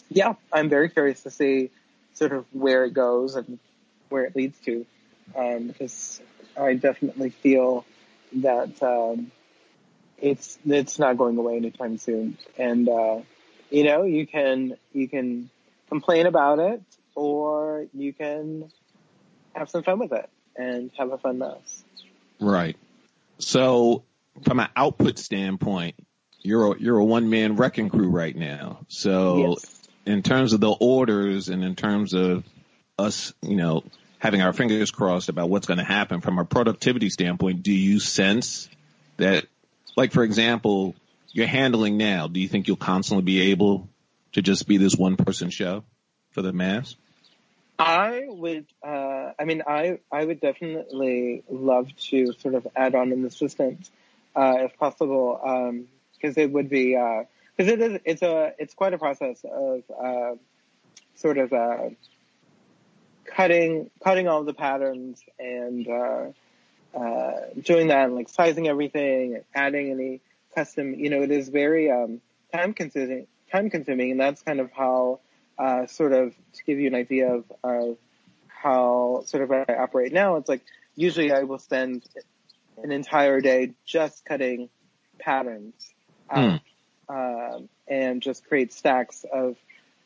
[0.08, 1.70] yeah, I'm very curious to see
[2.14, 3.58] sort of where it goes and
[4.14, 4.86] where it leads to.
[5.36, 6.20] Um, because
[6.56, 7.84] I definitely feel
[8.34, 9.32] that, um,
[10.18, 12.38] it's, it's not going away anytime soon.
[12.56, 13.22] And, uh,
[13.70, 15.50] you know, you can, you can
[15.88, 16.80] complain about it
[17.16, 18.70] or you can
[19.52, 21.82] have some fun with it and have a fun mess.
[22.38, 22.76] Right.
[23.38, 24.04] So
[24.44, 25.96] from an output standpoint,
[26.40, 28.86] you're a, you're a one man wrecking crew right now.
[28.86, 29.80] So Yes.
[30.06, 32.44] in terms of the orders and in terms of
[32.96, 33.82] us, you know,
[34.24, 38.00] having our fingers crossed about what's going to happen from a productivity standpoint, do you
[38.00, 38.70] sense
[39.18, 39.44] that,
[39.98, 40.94] like for example,
[41.32, 43.86] you're handling now, do you think you'll constantly be able
[44.32, 45.84] to just be this one person show
[46.30, 46.96] for the mass?
[47.78, 53.12] I would, uh, I mean, I, I would definitely love to sort of add on
[53.12, 53.90] an assistant,
[54.34, 55.84] uh, if possible, um,
[56.22, 57.24] cause it would be, uh,
[57.58, 60.36] cause it is, it's a, it's quite a process of, uh,
[61.14, 61.90] sort of, uh,
[63.24, 66.26] cutting, cutting all the patterns and, uh,
[66.96, 67.32] uh,
[67.62, 70.20] doing that and like sizing everything and adding any
[70.54, 72.20] custom, you know, it is very, um,
[72.52, 75.20] time consuming, time consuming and that's kind of how,
[75.58, 77.96] uh, sort of to give you an idea of, of
[78.46, 80.36] how sort of I operate now.
[80.36, 80.62] It's like
[80.96, 82.04] usually I will spend
[82.82, 84.68] an entire day just cutting
[85.18, 85.74] patterns
[86.30, 86.60] out,
[87.08, 89.56] um, and just create stacks of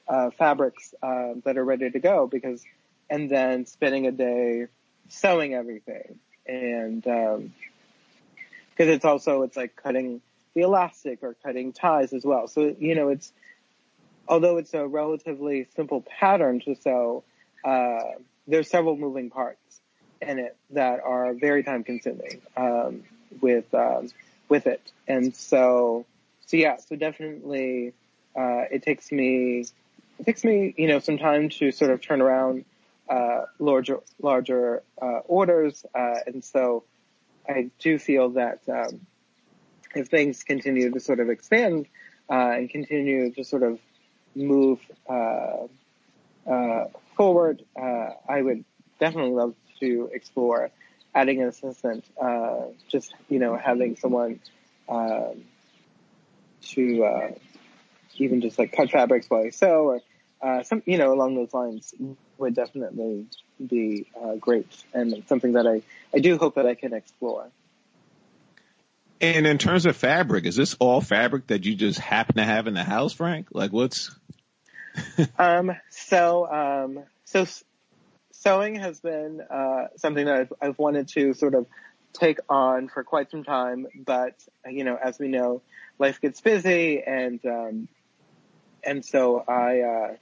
[0.09, 2.65] uh, fabrics uh, that are ready to go because,
[3.11, 4.67] and then spending a day
[5.09, 7.53] sewing everything and um,
[8.71, 10.21] because it's also it's like cutting
[10.55, 12.49] the elastic or cutting ties as well.
[12.49, 13.33] So you know it's
[14.29, 17.25] although it's a relatively simple pattern to sew,
[17.65, 18.03] uh,
[18.47, 19.81] there's several moving parts
[20.21, 23.03] in it that are very time consuming, um,
[23.41, 24.09] with, um,
[24.49, 24.81] with it.
[25.07, 26.05] And so,
[26.47, 27.93] so yeah, so definitely,
[28.37, 29.65] uh, it takes me,
[30.19, 32.65] it takes me, you know, some time to sort of turn around,
[33.09, 35.85] uh, larger, larger, uh, orders.
[35.95, 36.85] Uh, and so
[37.49, 39.07] I do feel that, um,
[39.95, 41.87] if things continue to sort of expand,
[42.31, 43.79] uh, and continue to sort of
[44.35, 45.67] move uh,
[46.47, 46.85] uh,
[47.17, 48.65] forward, uh, I would
[49.01, 50.71] definitely love to explore
[51.15, 52.05] adding an assistant.
[52.21, 54.41] Uh, just you know, having someone
[54.89, 55.45] um,
[56.63, 57.31] to uh,
[58.17, 60.01] even just like cut fabrics while I sew, or
[60.41, 61.95] uh, some you know along those lines
[62.39, 63.27] would definitely
[63.65, 65.83] be uh, great and something that I
[66.15, 67.51] I do hope that I can explore.
[69.21, 72.69] And in terms of fabric, is this all fabric that you just happen to have
[72.69, 73.49] in the house, Frank?
[73.53, 74.13] Like what's
[75.39, 77.47] Um, so, um, so
[78.33, 81.67] sewing has been, uh, something that I've, I've wanted to sort of
[82.13, 84.35] take on for quite some time, but,
[84.69, 85.63] you know, as we know,
[85.99, 87.89] life gets busy and, um,
[88.83, 90.17] and so I, uh,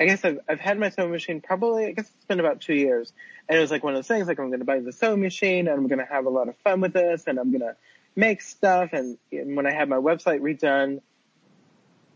[0.00, 2.74] I guess I've, I've had my sewing machine probably, I guess it's been about two
[2.74, 3.12] years.
[3.48, 5.20] And it was like one of those things, like I'm going to buy the sewing
[5.20, 7.62] machine and I'm going to have a lot of fun with this and I'm going
[7.62, 7.76] to
[8.14, 8.90] make stuff.
[8.92, 11.00] And, and when I had my website redone,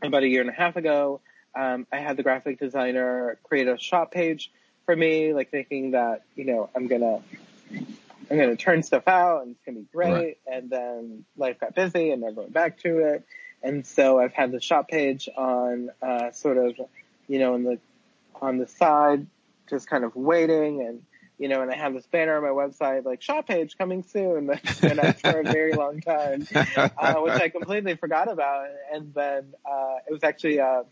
[0.02, 1.20] about a year and a half ago,
[1.54, 4.50] um, I had the graphic designer create a shop page
[4.84, 7.20] for me, like thinking that, you know, I'm gonna,
[7.70, 10.12] I'm gonna turn stuff out and it's gonna be great.
[10.12, 10.38] Right.
[10.46, 13.24] And then life got busy and never went back to it.
[13.62, 16.74] And so I've had the shop page on, uh, sort of,
[17.33, 17.78] you know, in the,
[18.42, 19.26] on the side,
[19.70, 21.02] just kind of waiting and,
[21.38, 24.46] you know, and I have this banner on my website, like shop page coming soon,
[24.48, 28.66] that's been up for a very long time uh, which I completely forgot about.
[28.92, 30.83] And then uh, it was actually uh,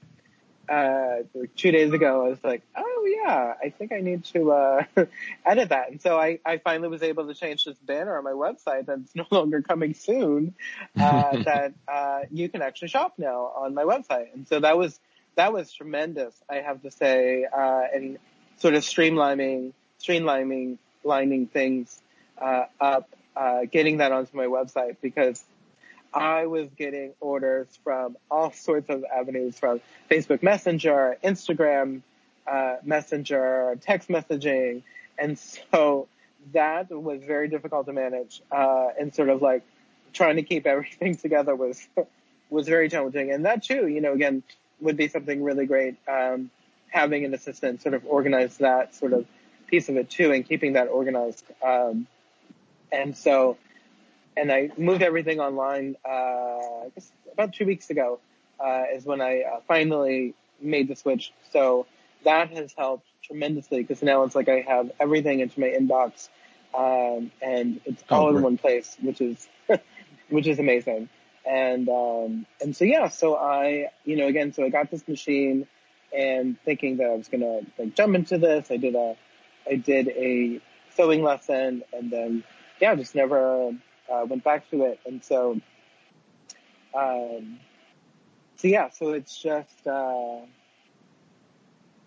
[0.66, 2.26] uh, like two days ago.
[2.26, 4.84] I was like, oh yeah, I think I need to uh,
[5.44, 5.90] edit that.
[5.90, 9.14] And so I, I finally was able to change this banner on my website that's
[9.14, 10.54] no longer coming soon.
[10.98, 14.32] Uh, that uh, you can actually shop now on my website.
[14.32, 14.98] And so that was
[15.40, 16.34] that was tremendous.
[16.50, 18.18] I have to say, uh, and
[18.58, 21.98] sort of streamlining streamlining lining things
[22.36, 25.42] uh, up, uh, getting that onto my website because
[26.12, 29.80] I was getting orders from all sorts of avenues from
[30.10, 32.02] Facebook Messenger, Instagram,
[32.46, 34.82] uh, Messenger, text messaging.
[35.16, 36.06] And so
[36.52, 38.42] that was very difficult to manage.
[38.52, 39.62] Uh, and sort of like
[40.12, 41.88] trying to keep everything together was,
[42.50, 43.32] was very challenging.
[43.32, 44.42] And that too, you know, again,
[44.80, 45.96] would be something really great.
[46.08, 46.50] Um,
[46.88, 49.26] having an assistant sort of organize that sort of
[49.68, 51.44] piece of it too and keeping that organized.
[51.64, 52.06] Um,
[52.92, 53.56] and so,
[54.36, 58.18] and I moved everything online, uh, I guess about two weeks ago,
[58.58, 61.32] uh, is when I uh, finally made the switch.
[61.52, 61.86] So
[62.24, 66.28] that has helped tremendously because now it's like I have everything into my inbox,
[66.74, 69.48] um, and it's Oh, all in one place, which is,
[70.28, 71.08] which is amazing.
[71.50, 75.66] And, um, and so yeah, so I, you know, again, so I got this machine
[76.16, 78.70] and thinking that I was going to like jump into this.
[78.70, 79.16] I did a,
[79.68, 80.60] I did a
[80.94, 82.44] sewing lesson and then,
[82.80, 83.72] yeah, just never,
[84.12, 85.00] uh, went back to it.
[85.04, 85.60] And so,
[86.94, 87.58] um,
[88.54, 90.42] so yeah, so it's just, uh,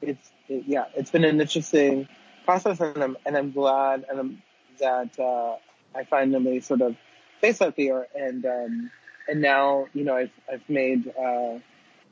[0.02, 2.08] it's, it, yeah, it's been an interesting
[2.46, 4.44] process and I'm, and I'm glad and I'm,
[4.80, 5.58] that, uh,
[5.94, 6.96] I finally sort of
[7.42, 8.92] face out there and, um,
[9.28, 11.60] and now, you know, I've, I've made, uh,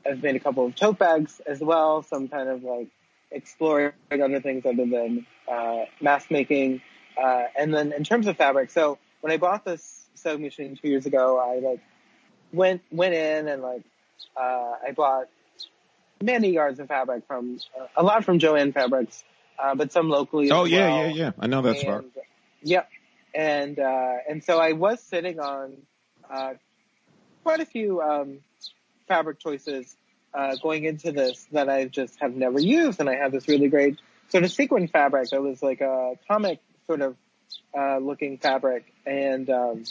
[0.06, 2.02] I've made a couple of tote bags as well.
[2.02, 2.88] So I'm kind of like
[3.30, 6.82] exploring other things other than, uh, mask making.
[7.22, 10.88] Uh, and then in terms of fabric, so when I bought this sewing machine two
[10.88, 11.80] years ago, I like
[12.52, 13.82] went, went in and like,
[14.36, 15.28] uh, I bought
[16.22, 19.24] many yards of fabric from, uh, a lot from Jo-Ann Fabrics,
[19.58, 20.50] uh, but some locally.
[20.50, 21.06] Oh yeah, well.
[21.08, 21.30] yeah, yeah.
[21.38, 21.98] I know that's right.
[21.98, 22.12] And,
[22.64, 22.88] Yep.
[23.34, 25.72] And, uh, and so I was sitting on,
[26.30, 26.54] uh,
[27.42, 28.38] quite a few, um,
[29.08, 29.96] fabric choices,
[30.34, 33.00] uh, going into this that I just have never used.
[33.00, 36.60] And I have this really great sort of sequin fabric that was like a comic
[36.86, 37.16] sort of,
[37.76, 38.92] uh, looking fabric.
[39.04, 39.84] And, um,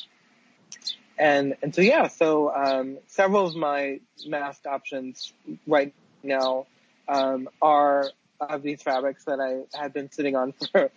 [1.17, 5.33] and, and so yeah, so, um, several of my mask options
[5.67, 5.93] right
[6.23, 6.65] now,
[7.07, 8.09] um, are
[8.49, 10.91] of these fabrics that I had been sitting on for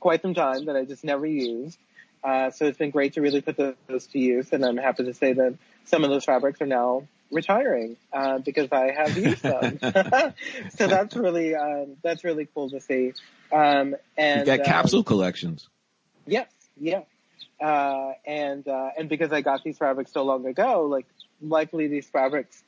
[0.00, 1.78] quite some time that I just never used.
[2.22, 5.04] Uh, so it's been great to really put those, those to use, and I'm happy
[5.04, 9.42] to say that some of those fabrics are now retiring uh, because I have used
[9.42, 9.78] them.
[10.76, 13.12] so that's really um, that's really cool to see.
[13.52, 15.68] Um, and You got um, capsule collections.
[16.26, 17.02] Yes, yeah.
[17.60, 21.06] Uh, and, uh, and because I got these fabrics so long ago, like,
[21.42, 22.62] likely these fabrics,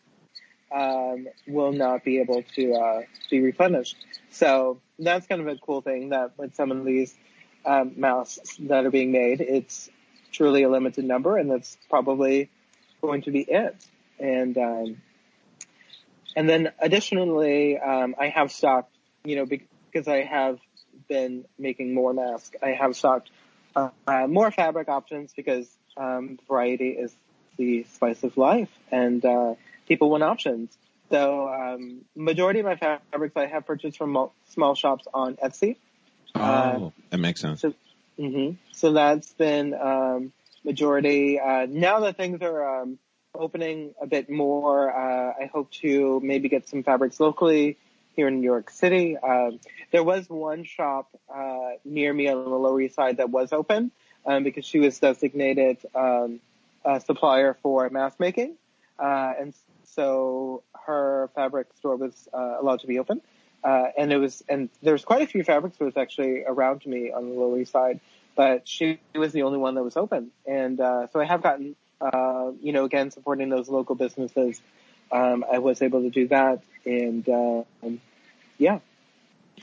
[0.71, 3.97] um, will not be able to, uh, be replenished.
[4.31, 7.15] So that's kind of a cool thing that with some of these,
[7.65, 9.91] um, masks that are being made, it's
[10.33, 12.51] truly a limited number and that's probably
[13.01, 13.77] going to be it.
[14.19, 15.03] And, um,
[16.37, 18.95] and then additionally, um, I have stocked,
[19.25, 20.59] you know, because I have
[21.09, 23.31] been making more masks, I have stocked
[23.75, 27.15] uh, uh, more fabric options because um, variety is
[27.57, 29.55] the spice of life, and uh,
[29.87, 30.77] people want options.
[31.11, 35.77] So, um, majority of my fabrics I have purchased from small shops on Etsy.
[36.35, 37.61] Oh, Uh, that makes sense.
[37.61, 37.75] So,
[38.19, 40.33] hmm so that's been um,
[40.65, 41.39] majority.
[41.41, 42.99] Uh, now that things are um,
[43.35, 47.77] opening a bit more, uh, I hope to maybe get some fabrics locally
[48.15, 49.17] here in New York City.
[49.17, 49.61] Um,
[49.91, 53.91] there was one shop uh, near me on the Lower East Side that was open
[54.27, 56.41] um, because she was designated um,
[56.85, 58.57] a supplier for mask making,
[58.99, 59.55] uh, and
[59.85, 63.21] so her fabric store was uh, allowed to be open.
[63.65, 67.29] Uh, and it was, and there's quite a few fabric stores actually around me on
[67.29, 68.01] the Lower East Side,
[68.35, 70.31] but she was the only one that was open.
[70.47, 74.61] And, uh, so I have gotten, uh, you know, again, supporting those local businesses.
[75.11, 78.01] Um, I was able to do that and, uh, um,
[78.59, 78.81] yeah.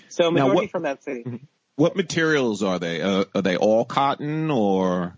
[0.07, 1.41] So Now, majority what- from that city.
[1.75, 3.01] What materials are they?
[3.01, 5.17] Uh, are they all cotton or?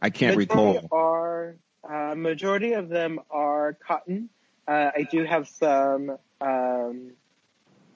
[0.00, 0.88] I can't majority recall.
[0.90, 1.54] Are
[1.88, 4.28] uh, majority of them are cotton.
[4.66, 7.12] Uh, I do have some um,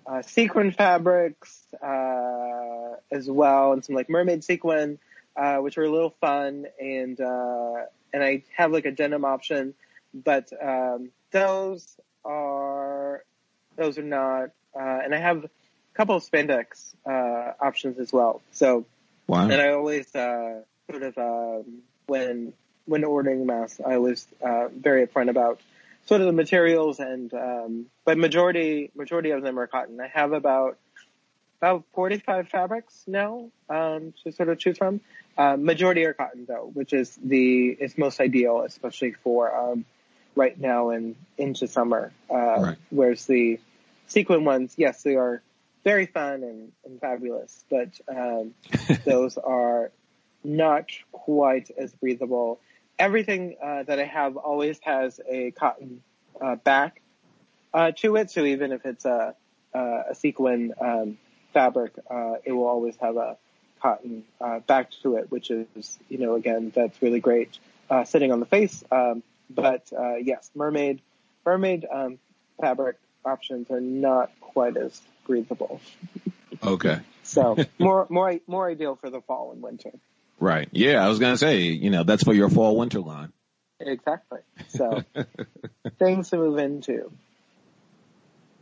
[0.09, 4.99] uh, sequin fabrics uh, as well, and some like mermaid sequin,
[5.37, 6.67] uh, which were a little fun.
[6.81, 9.75] And uh, and I have like a denim option,
[10.15, 13.25] but um, those are
[13.77, 14.51] those are not.
[14.75, 15.51] Uh, and I have a
[15.95, 18.43] couple of spandex uh, options as well.
[18.53, 18.85] So
[19.27, 19.49] Wow.
[19.49, 22.53] and I always uh, sort of um, when
[22.85, 25.61] when ordering masks, I was uh, very upfront about
[26.07, 30.01] sort of the materials and um, but majority majority of them are cotton.
[30.01, 30.79] I have about
[31.61, 35.01] about 45 fabrics now um, to sort of choose from.
[35.39, 39.85] Uh, majority are cotton though, which is the is most ideal, especially for um,
[40.35, 42.13] right now and into summer.
[42.31, 42.77] Uh, Right.
[42.91, 43.59] Whereas the
[44.07, 45.43] sequin ones, yes, they are
[45.85, 48.55] very fun and, and fabulous, but um,
[49.05, 49.91] those are
[50.43, 52.61] not quite as breathable.
[52.99, 56.03] Everything uh, that I have always has a cotton
[56.41, 57.01] uh, back
[57.75, 58.31] uh, to it.
[58.31, 59.35] So even if it's a,
[59.75, 61.19] a sequin um,
[61.53, 63.37] fabric, uh, it will always have a
[63.81, 67.59] cotton uh, back to it, which is, you know, again, that's really great
[67.91, 68.83] uh, sitting on the face.
[68.91, 69.87] Um, but
[70.23, 71.01] yes, mermaid,
[71.45, 72.19] mermaid um,
[72.61, 75.81] fabric options are not quite as breathable.
[76.63, 77.01] Okay.
[77.23, 79.93] so more, more, more ideal for the fall and winter.
[80.39, 80.69] Right.
[80.73, 83.33] Yeah, I was gonna say, you know, that's for your fall winter line.
[83.81, 84.41] Exactly.
[84.69, 85.03] So
[85.99, 87.13] things to move into.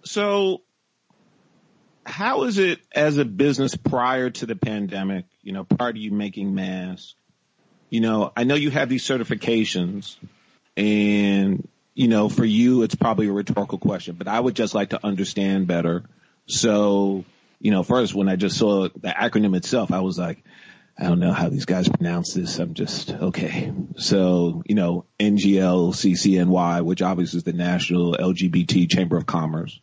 [0.04, 0.62] So
[2.06, 6.10] how is it as a business prior to the pandemic, you know, prior to you
[6.10, 7.14] making masks?
[7.90, 10.16] You know, I know you have these certifications
[10.76, 14.90] and, you know, for you, it's probably a rhetorical question, but I would just like
[14.90, 16.04] to understand better.
[16.46, 17.24] So,
[17.60, 20.42] you know, first when I just saw the acronym itself, I was like,
[20.96, 22.58] I don't know how these guys pronounce this.
[22.58, 23.72] I'm just okay.
[23.96, 29.80] So, you know, NGLCCNY, which obviously is the National LGBT Chamber of Commerce.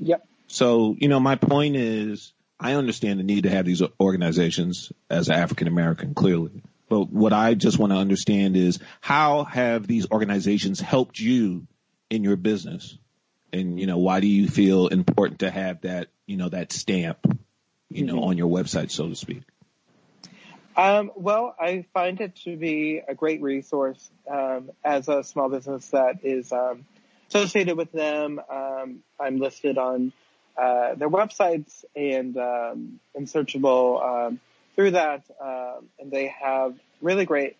[0.00, 0.26] Yep.
[0.48, 5.28] So, you know, my point is I understand the need to have these organizations as
[5.28, 6.62] an African American, clearly.
[6.88, 11.66] But what I just want to understand is how have these organizations helped you
[12.10, 12.96] in your business?
[13.52, 17.18] And, you know, why do you feel important to have that, you know, that stamp,
[17.90, 18.24] you know, mm-hmm.
[18.24, 19.42] on your website, so to speak?
[20.78, 25.88] Um, well, I find it to be a great resource um, as a small business
[25.88, 26.86] that is um,
[27.28, 28.40] associated with them.
[28.48, 30.12] Um, I'm listed on
[30.56, 34.40] uh, their websites and um, and searchable um,
[34.76, 35.24] through that,
[35.98, 37.56] and they have really great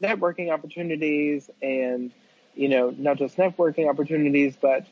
[0.00, 2.12] networking opportunities and
[2.54, 4.86] you know not just networking opportunities, but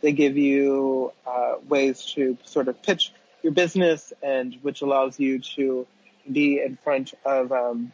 [0.00, 3.12] they give you uh, ways to sort of pitch
[3.44, 5.86] your business and which allows you to
[6.32, 7.92] be in front of um,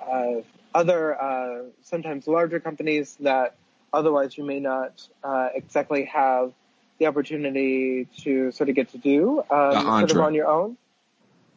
[0.00, 0.42] uh,
[0.74, 3.56] other, uh, sometimes larger companies that
[3.92, 6.52] otherwise you may not uh, exactly have
[6.98, 10.76] the opportunity to sort of get to do um, sort of on your own.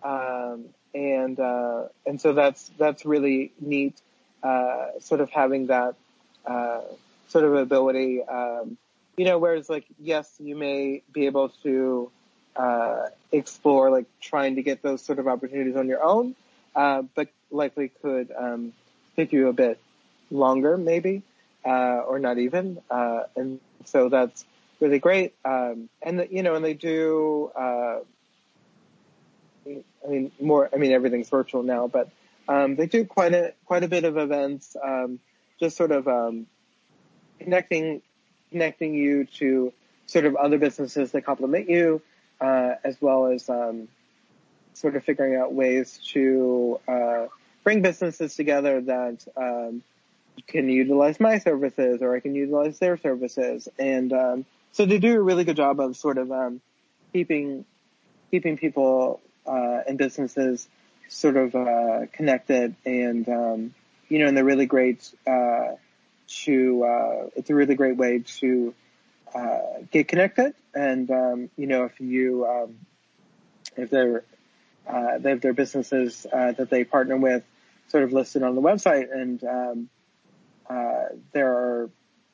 [0.03, 4.01] Um, and uh, and so that's that's really neat.
[4.41, 5.95] Uh, sort of having that
[6.45, 6.81] uh,
[7.27, 8.23] sort of ability.
[8.23, 8.77] Um,
[9.17, 12.09] you know, whereas like yes, you may be able to
[12.55, 16.35] uh, explore like trying to get those sort of opportunities on your own,
[16.75, 18.73] uh, but likely could um,
[19.15, 19.79] take you a bit
[20.31, 21.23] longer, maybe,
[21.65, 22.79] uh, or not even.
[22.89, 24.45] Uh, and so that's
[24.79, 25.33] really great.
[25.45, 27.51] Um, and the, you know, and they do.
[27.55, 27.99] Uh,
[29.67, 30.69] I mean, more.
[30.73, 32.09] I mean, everything's virtual now, but
[32.47, 35.19] um, they do quite a quite a bit of events, um,
[35.59, 36.47] just sort of um,
[37.39, 38.01] connecting
[38.51, 39.71] connecting you to
[40.07, 42.01] sort of other businesses that complement you,
[42.41, 43.87] uh, as well as um,
[44.73, 47.27] sort of figuring out ways to uh,
[47.63, 49.83] bring businesses together that um,
[50.47, 53.67] can utilize my services or I can utilize their services.
[53.77, 56.61] And um, so they do a really good job of sort of um,
[57.13, 57.65] keeping
[58.31, 60.67] keeping people uh, and businesses
[61.07, 63.73] sort of uh, connected and um,
[64.07, 65.69] you know and they're really great uh,
[66.27, 68.73] to uh, it's a really great way to
[69.33, 70.53] uh, get connected.
[70.73, 72.75] And um, you know, if you um,
[73.75, 74.23] if they're
[74.87, 77.43] uh, they have their businesses uh, that they partner with
[77.89, 79.89] sort of listed on the website, and um,
[80.69, 81.89] uh, there are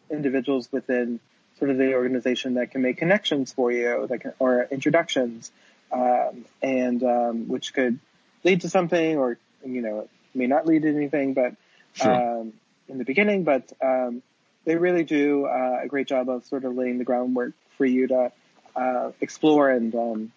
[0.09, 1.19] individuals within
[1.59, 5.51] sort of the organization that can make connections for you, that can, or introductions,
[5.91, 7.99] um, and um, which could
[8.43, 11.55] lead to something, or you know, it may not lead to anything, but
[11.93, 12.13] sure.
[12.13, 12.53] Um,
[12.87, 14.21] in the beginning, but um,
[14.65, 18.07] they really do uh, a great job of sort of laying the groundwork for you
[18.07, 18.31] to
[18.75, 20.31] uh, explore and um,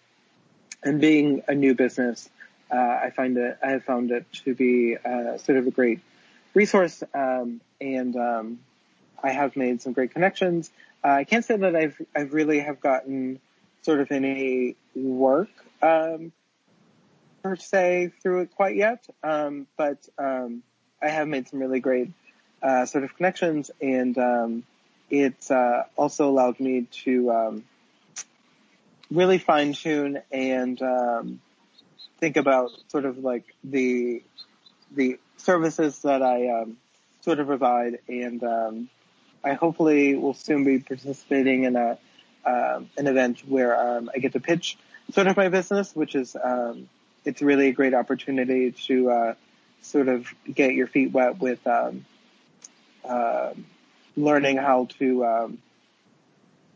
[0.83, 2.29] and being a new business.
[2.71, 5.99] Uh, I find it I have found it to be uh, sort of a great
[6.53, 8.59] resource, um, and um,
[9.21, 10.71] I have made some great connections.
[11.03, 13.39] Uh, I can't say that I've I've really have gotten
[13.81, 15.49] sort of any work
[15.81, 16.31] um,
[17.41, 20.61] per se through it quite yet, um, but um,
[21.01, 22.11] I have made some really great
[22.61, 24.63] uh, sort of connections, and um,
[25.09, 27.63] it's uh, also allowed me to um,
[29.11, 31.41] really fine tune and um,
[32.19, 34.21] think about sort of like the
[34.91, 36.77] the services that I um,
[37.21, 38.89] sort of provide, and um,
[39.43, 41.97] I hopefully will soon be participating in a
[42.45, 44.77] um, an event where I get to pitch
[45.11, 46.35] sort of my business, which is
[47.25, 49.33] it's really a great opportunity to uh,
[49.81, 52.05] sort of get your feet wet with um,
[53.05, 53.53] uh,
[54.15, 55.57] learning how to um,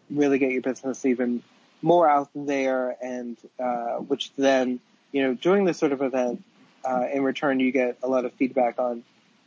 [0.09, 1.43] really get your business even
[1.82, 4.80] more out there, and uh, which then,
[5.11, 6.43] you know, doing this sort of event,
[6.86, 9.03] uh, in return, you get a lot of feedback on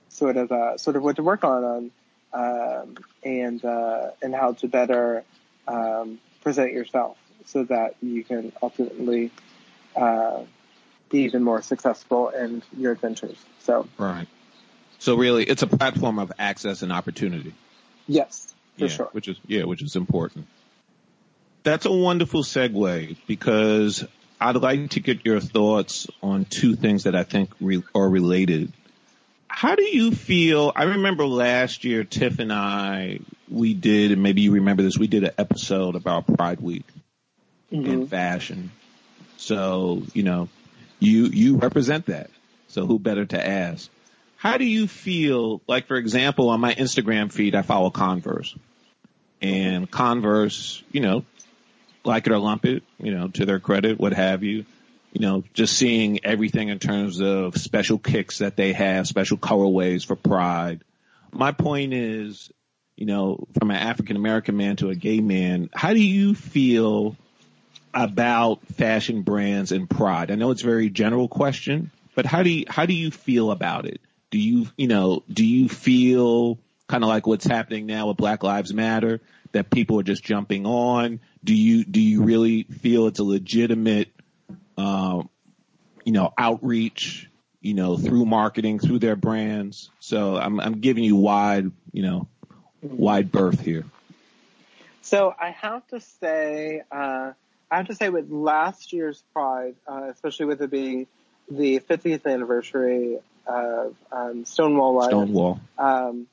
[0.09, 1.91] sort of uh, sort of what to work on on
[2.33, 5.24] um, and uh, and how to better
[5.68, 9.31] um, present yourself so that you can ultimately
[9.95, 10.43] uh,
[11.11, 13.37] be even more successful in your adventures.
[13.61, 14.27] So right.
[14.99, 17.53] So really, it's a platform of access and opportunity.
[18.09, 19.09] Yes, for yeah, sure.
[19.13, 20.47] Which is yeah, which is important.
[21.63, 24.05] That's a wonderful segue because
[24.41, 28.73] I'd like to get your thoughts on two things that I think re- are related.
[29.49, 30.73] How do you feel?
[30.77, 33.21] I remember last year, Tiff and I,
[33.51, 36.85] we did, and maybe you remember this, we did an episode about Pride Week
[37.73, 37.87] Mhm.
[37.87, 38.71] in fashion.
[39.39, 40.49] So, you know,
[41.01, 42.31] you, you represent that.
[42.69, 43.89] So who better to ask?
[44.37, 48.55] How do you feel, like for example, on my Instagram feed, I follow Converse.
[49.43, 51.24] And Converse, you know,
[52.05, 54.64] like it or lump it, you know, to their credit, what have you.
[55.12, 60.05] You know, just seeing everything in terms of special kicks that they have, special colorways
[60.05, 60.84] for pride.
[61.32, 62.51] My point is,
[62.97, 67.16] you know, from an African American man to a gay man, how do you feel
[67.95, 70.30] about fashion brands and pride?
[70.30, 73.51] I know it's a very general question, but how do you, how do you feel
[73.51, 74.01] about it?
[74.37, 76.59] Do you, you know, do you feel
[76.89, 79.22] kind of like what's happening now with Black Lives Matter
[79.53, 81.20] that people are just jumping on?
[81.43, 84.11] Do you, do you really feel it's a legitimate,
[84.76, 85.30] um,
[86.05, 87.30] you know, outreach,
[87.62, 89.91] you know, through marketing, through their brands?
[90.01, 92.28] So I'm, I'm giving you wide, you know,
[92.82, 93.87] wide berth here.
[95.01, 97.32] So I have to say, uh,
[97.70, 101.07] I have to say with last year's Pride, uh, especially with it being
[101.51, 105.61] the 50th anniversary of um, Stonewall riots, Stonewall.
[105.79, 106.27] um,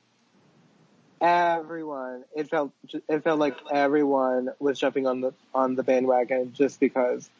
[1.20, 2.72] everyone it felt
[3.08, 7.30] it felt like everyone was jumping on the on the bandwagon just because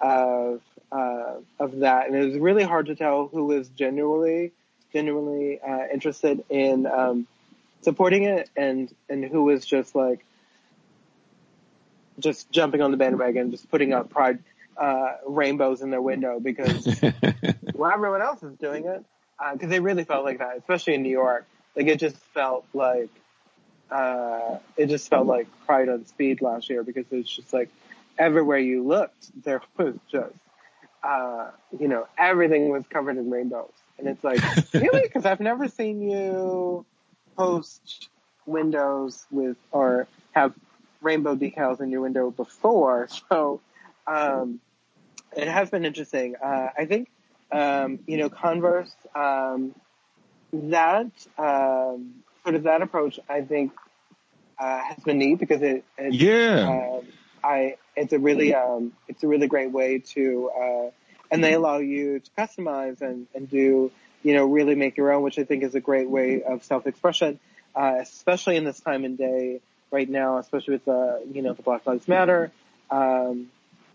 [0.00, 0.60] of
[0.92, 4.52] uh, of that, and it was really hard to tell who was genuinely
[4.92, 7.26] genuinely uh, interested in um,
[7.82, 10.24] supporting it and and who was just like
[12.18, 14.38] just jumping on the bandwagon, just putting up pride
[14.76, 16.86] uh, rainbows in their window because
[17.74, 19.04] well, everyone else is doing it.
[19.52, 21.46] Because it really felt like that, especially in New York.
[21.76, 23.10] Like it just felt like
[23.90, 27.68] uh, it just felt like Pride on speed last year because it's just like
[28.18, 30.34] everywhere you looked, there was just
[31.02, 34.40] uh, you know everything was covered in rainbows, and it's like
[34.74, 36.84] really because I've never seen you
[37.36, 38.08] post
[38.46, 40.54] windows with or have
[41.02, 43.60] rainbow decals in your window before, so
[44.06, 44.60] um,
[45.36, 46.36] it has been interesting.
[46.42, 47.08] Uh, I think
[47.54, 49.74] um, you know Converse um,
[50.52, 53.18] that um, sort of that approach.
[53.28, 53.72] I think
[54.58, 56.98] uh, has been neat because it, it yeah.
[56.98, 57.06] um,
[57.42, 60.90] I it's a really um, it's a really great way to uh,
[61.30, 63.90] and they allow you to customize and, and do
[64.22, 66.86] you know really make your own, which I think is a great way of self
[66.86, 67.38] expression,
[67.74, 71.62] uh, especially in this time and day right now, especially with the you know the
[71.62, 72.52] Black Lives Matter
[72.90, 73.48] um,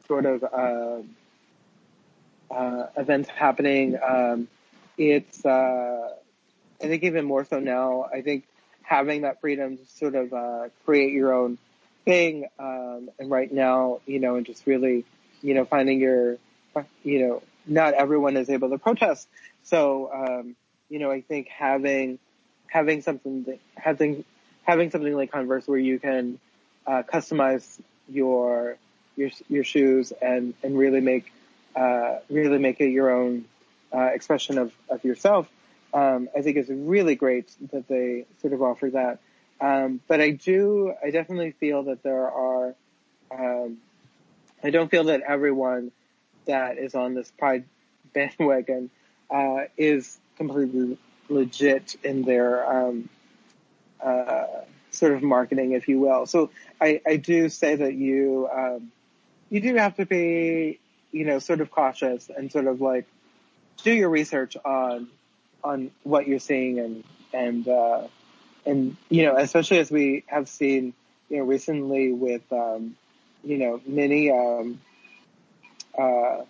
[0.07, 1.01] sort of uh,
[2.51, 3.97] uh, events happening.
[4.01, 4.47] Um,
[4.97, 6.09] it's uh,
[6.81, 8.05] I think even more so now.
[8.13, 8.45] I think
[8.81, 11.57] having that freedom to sort of uh, create your own
[12.05, 15.05] thing, um, and right now, you know, and just really,
[15.41, 16.37] you know, finding your,
[17.03, 19.27] you know, not everyone is able to protest.
[19.63, 20.55] So, um,
[20.89, 22.19] you know, I think having
[22.67, 24.23] having something that, having
[24.63, 26.39] having something like Converse where you can
[26.87, 28.77] uh, customize your
[29.15, 31.31] your your shoes and and really make
[31.75, 33.45] uh, really make it your own
[33.93, 35.49] uh, expression of of yourself.
[35.93, 39.19] Um, I think it's really great that they sort of offer that.
[39.61, 42.75] Um, but I do, I definitely feel that there are,
[43.31, 43.77] um,
[44.63, 45.91] I don't feel that everyone
[46.45, 47.65] that is on this pride
[48.13, 48.89] bandwagon
[49.29, 50.97] uh, is completely
[51.27, 53.09] legit in their um,
[54.01, 54.45] uh,
[54.91, 56.25] sort of marketing, if you will.
[56.25, 56.49] So
[56.79, 58.91] I, I do say that you um,
[59.49, 60.79] you do have to be,
[61.11, 63.05] you know, sort of cautious and sort of like
[63.83, 65.07] do your research on
[65.63, 67.03] on what you're seeing and
[67.33, 68.07] and uh,
[68.65, 70.93] and you know, especially as we have seen,
[71.29, 72.95] you know, recently with um,
[73.43, 74.31] you know many.
[74.31, 74.79] Um,
[75.97, 76.43] uh,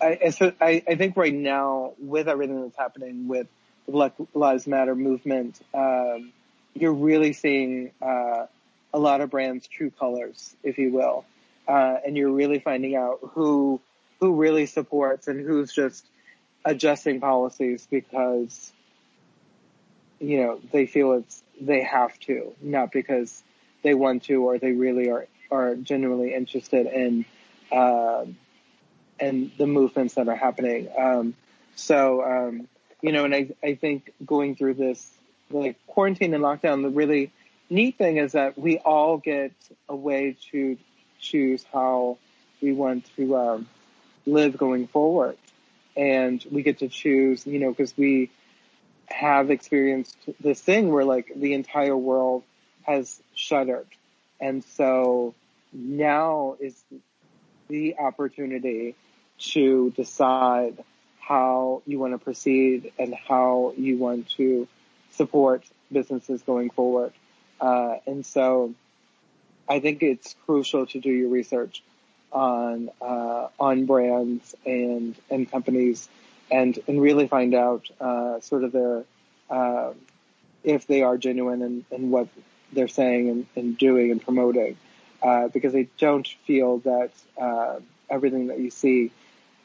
[0.00, 3.48] I, I, I think right now with everything that's happening with
[3.86, 6.32] the Black Lives Matter movement, um,
[6.74, 8.46] you're really seeing uh,
[8.92, 11.24] a lot of brands' true colors, if you will,
[11.68, 13.80] uh, and you're really finding out who
[14.20, 16.06] who really supports and who's just
[16.64, 18.72] adjusting policies because
[20.18, 23.42] you know they feel it's they have to, not because
[23.82, 27.24] they want to or they really are are genuinely interested in
[27.72, 28.36] um,
[29.20, 30.88] and the movements that are happening.
[30.96, 31.34] Um,
[31.76, 32.68] so um,
[33.02, 35.10] you know, and I, I think going through this
[35.50, 37.32] like quarantine and lockdown, the really
[37.70, 39.52] neat thing is that we all get
[39.88, 40.76] a way to
[41.18, 42.18] choose how
[42.60, 43.68] we want to um,
[44.26, 45.36] live going forward.
[45.96, 48.30] And we get to choose, you know, because we
[49.06, 52.44] have experienced this thing where like the entire world
[52.82, 53.86] has shuttered.
[54.40, 55.34] And so
[55.72, 56.76] now is
[57.68, 58.94] the opportunity
[59.38, 60.82] to decide
[61.20, 64.66] how you want to proceed and how you want to
[65.10, 67.12] support businesses going forward.
[67.60, 68.74] Uh, and so
[69.68, 71.82] I think it's crucial to do your research
[72.32, 76.08] on uh, on brands and and companies
[76.50, 79.04] and and really find out uh, sort of their
[79.50, 79.92] uh,
[80.64, 82.28] if they are genuine and, and what
[82.72, 84.76] they're saying and, and doing and promoting
[85.22, 87.10] uh, because I don't feel that
[87.40, 89.10] uh, everything that you see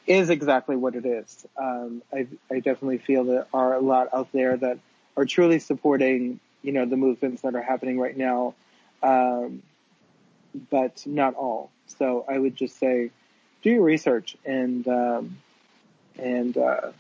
[0.06, 1.45] is exactly what it is.
[1.58, 4.80] Um, I, I definitely feel there are a lot out there that
[5.16, 8.56] are truly supporting, you know, the movements that are happening right now,
[9.01, 9.62] um,
[10.70, 11.72] but not all.
[11.88, 13.12] So I would just say,
[13.62, 15.38] do your research and um,
[16.18, 16.91] and uh,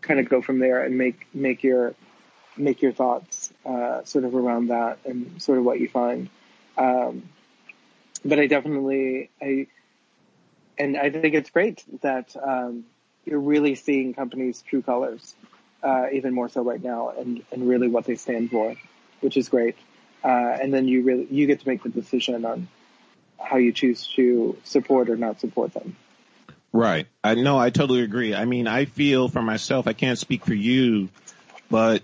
[0.00, 1.94] kind of go from there and make make your
[2.56, 6.28] make your thoughts uh, sort of around that and sort of what you find.
[6.76, 7.28] Um,
[8.24, 9.66] but I definitely I
[10.78, 12.84] and I think it's great that um,
[13.24, 15.34] you're really seeing companies' true colors,
[15.82, 18.74] uh, even more so right now, and and really what they stand for,
[19.20, 19.76] which is great.
[20.24, 22.68] Uh, and then you really you get to make the decision on
[23.38, 25.96] how you choose to support or not support them.
[26.72, 27.06] Right.
[27.22, 27.58] I know.
[27.58, 28.34] I totally agree.
[28.34, 29.86] I mean, I feel for myself.
[29.86, 31.08] I can't speak for you,
[31.70, 32.02] but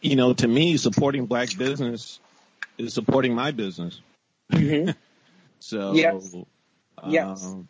[0.00, 2.20] you know, to me, supporting black business
[2.78, 4.00] is supporting my business.
[4.52, 4.90] Mm-hmm.
[5.60, 6.36] so yes.
[7.08, 7.44] Yes.
[7.44, 7.68] Um,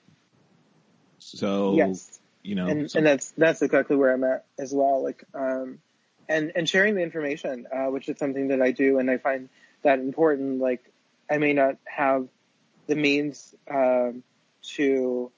[1.19, 2.21] so yes.
[2.43, 5.03] you know, and so- and that's that's exactly where I'm at as well.
[5.03, 5.79] Like, um,
[6.31, 9.51] and and sharing the information, uh, which is something that I do, and I find
[9.83, 10.61] that important.
[10.61, 10.83] Like,
[11.29, 12.29] I may not have
[12.87, 14.23] the means um,
[14.77, 15.31] to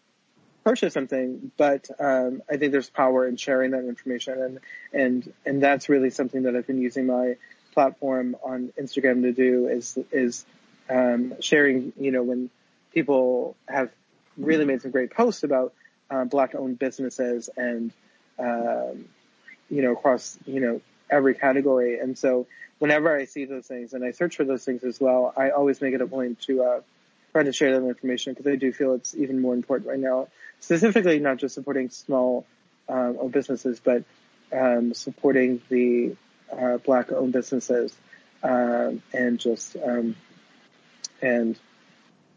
[0.64, 4.60] purchase something, but um, I think there's power in sharing that information, and
[4.92, 7.36] and and that's really something that I've been using my
[7.72, 10.44] platform on Instagram to do is is
[10.90, 11.94] um, sharing.
[11.98, 12.50] You know, when
[12.92, 13.90] people have
[14.36, 15.72] really made some great posts about
[16.10, 17.92] uh, black-owned businesses and
[18.38, 19.06] um,
[19.72, 22.46] you know across you know every category, and so
[22.78, 25.80] whenever I see those things and I search for those things as well, I always
[25.80, 26.80] make it a point to uh,
[27.32, 30.28] try to share that information because I do feel it's even more important right now.
[30.60, 32.44] Specifically, not just supporting small
[32.88, 34.04] um, owned businesses, but
[34.52, 36.16] um, supporting the
[36.52, 37.96] uh, black-owned businesses
[38.42, 40.16] um, and just um,
[41.20, 41.58] and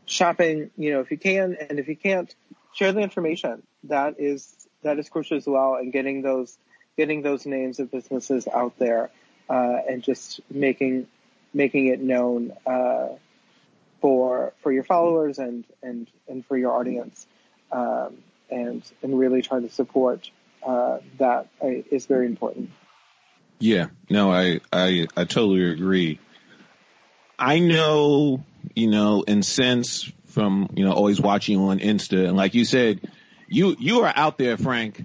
[0.06, 0.72] shopping.
[0.78, 2.34] You know, if you can, and if you can't,
[2.74, 3.64] share the information.
[3.86, 6.58] That is that is crucial as well, and getting those
[6.98, 9.10] getting those names of businesses out there
[9.50, 11.08] uh, and just making
[11.54, 13.10] making it known uh,
[14.02, 17.28] for for your followers and and and for your audience,
[17.72, 18.18] um,
[18.50, 20.30] and and really try to support
[20.66, 21.68] uh, that uh,
[22.08, 22.72] very important.
[23.60, 26.20] Yeah, no, I, I, I totally agree.
[27.39, 28.43] I know,
[28.76, 33.02] you know, in sense from, you know, always watching on Insta and like you said,
[33.48, 35.02] you, you are out there, Frank.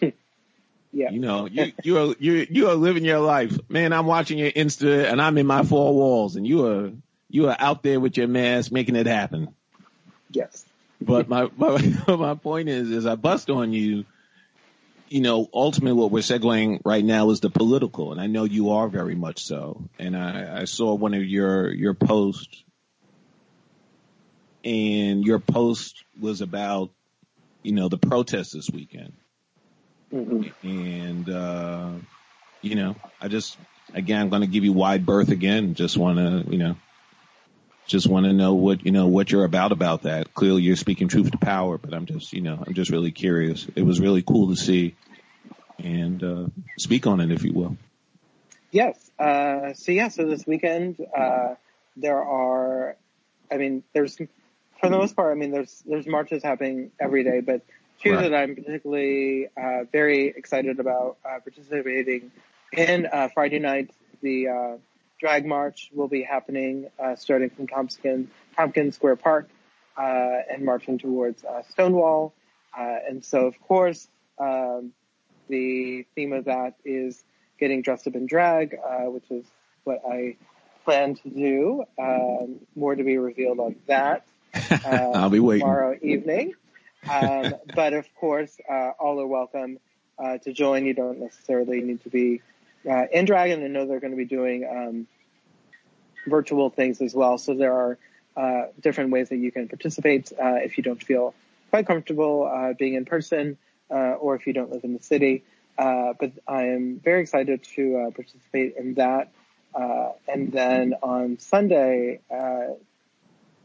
[0.94, 1.10] Yeah.
[1.10, 3.58] You know, you, you are, you, you are living your life.
[3.68, 6.92] Man, I'm watching your Insta and I'm in my four walls and you are,
[7.28, 9.48] you are out there with your mask making it happen.
[10.30, 10.64] Yes.
[11.00, 14.04] But my, my, my point is, is I bust on you,
[15.08, 18.70] you know, ultimately what we're segueing right now is the political, and I know you
[18.70, 19.82] are very much so.
[19.98, 22.64] And I, I saw one of your your posts,
[24.64, 26.90] and your post was about,
[27.62, 29.12] you know, the protests this weekend,
[30.14, 31.90] hmm and uh,
[32.62, 33.58] you know, I just
[33.92, 35.74] again I'm going to give you wide berth again.
[35.74, 36.76] Just want to, you know,
[37.86, 40.32] just want to know what you know what you're about about that.
[40.32, 43.66] Clearly, you're speaking truth to power, but I'm just, you know, I'm just really curious.
[43.74, 44.94] It was really cool to see,
[45.78, 46.46] and uh,
[46.78, 47.76] speak on it if you will.
[48.74, 49.10] Yes.
[49.20, 51.54] Uh, so yeah, so this weekend, uh,
[51.96, 52.96] there are,
[53.50, 57.38] I mean, there's, for the most part, I mean, there's, there's marches happening every day,
[57.38, 57.62] but
[58.02, 58.30] two Right.
[58.30, 62.30] that I'm particularly, uh, very excited about, uh, participating
[62.72, 63.90] in, uh, Friday night,
[64.22, 64.76] the, uh,
[65.20, 69.48] drag march will be happening, uh, starting from Tompkins, Tompkins Square Park,
[69.96, 70.02] uh,
[70.50, 72.34] and marching towards, uh, Stonewall.
[72.76, 74.92] Uh, and so of course, um,
[75.48, 77.22] the theme of that is
[77.58, 79.44] getting dressed up in drag, uh, which is
[79.84, 80.36] what I
[80.84, 81.84] plan to do.
[81.98, 84.26] Um, more to be revealed on that
[84.70, 85.60] uh, I'll be waiting.
[85.60, 86.54] tomorrow evening.
[87.10, 89.78] Um, but of course, uh, all are welcome
[90.18, 90.86] uh, to join.
[90.86, 92.40] You don't necessarily need to be
[92.88, 93.62] uh, in Dragon.
[93.62, 95.06] I know they're going to be doing um,
[96.26, 97.38] virtual things as well.
[97.38, 97.98] So there are
[98.36, 101.34] uh, different ways that you can participate uh, if you don't feel
[101.70, 103.58] quite comfortable uh, being in person,
[103.90, 105.44] uh, or if you don't live in the city.
[105.76, 109.30] but I am very excited to participate in that.
[109.74, 112.20] and then on Sunday,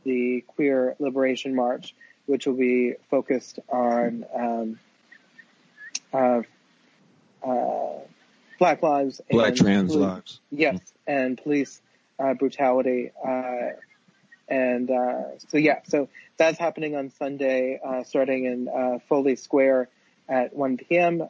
[0.03, 1.93] the Queer Liberation March,
[2.29, 4.79] which will be focused on um,
[6.13, 6.41] uh,
[7.43, 7.99] uh,
[8.59, 10.39] Black lives, Black trans police, lives.
[10.51, 11.81] Yes, and police
[12.19, 13.11] uh, brutality.
[13.25, 13.71] Uh,
[14.47, 16.07] and uh, so yeah, so
[16.37, 19.89] that's happening on Sunday, uh, starting in Foley Square
[20.27, 21.23] at 1 p.m.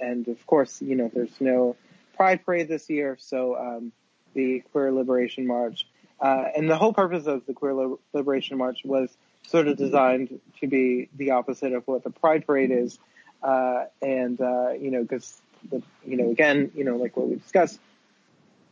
[0.00, 1.76] and of course, you know, there's no
[2.14, 3.92] Pride Parade this year, so um,
[4.34, 5.86] the Queer Liberation March
[6.20, 9.14] uh, and the whole purpose of the Queer Liberation March was
[9.46, 12.98] sort of designed to be the opposite of what the Pride Parade is.
[13.42, 15.40] Uh, and, uh, you know, because,
[15.70, 17.78] you know, again, you know, like what we discussed,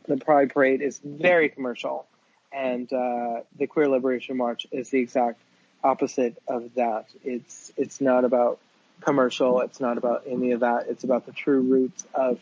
[0.07, 2.05] the Pride Parade is very commercial.
[2.51, 5.39] And uh, the Queer Liberation March is the exact
[5.83, 7.05] opposite of that.
[7.23, 8.59] It's, it's not about
[9.01, 9.61] commercial.
[9.61, 10.87] It's not about any of that.
[10.89, 12.39] It's about the true roots of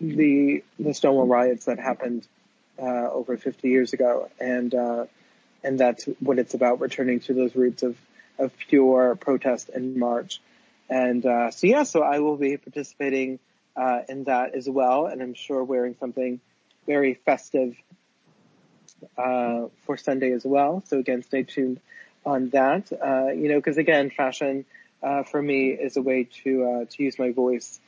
[0.00, 2.26] the, the Stonewall riots that happened
[2.78, 5.06] uh, over 50 years ago, and uh,
[5.66, 7.96] and that's what it's about, returning to those roots of
[8.38, 10.40] of pure protest and march.
[10.88, 13.38] And uh, so yeah, so I will be participating
[13.76, 16.40] uh, in that as well, and I'm sure wearing something
[16.86, 17.76] very festive
[19.18, 20.82] uh, for Sunday as well.
[20.86, 21.80] So again, stay tuned
[22.24, 22.92] on that.
[22.92, 24.64] Uh, you know, because again, fashion
[25.30, 27.80] for me is a way to to use my voice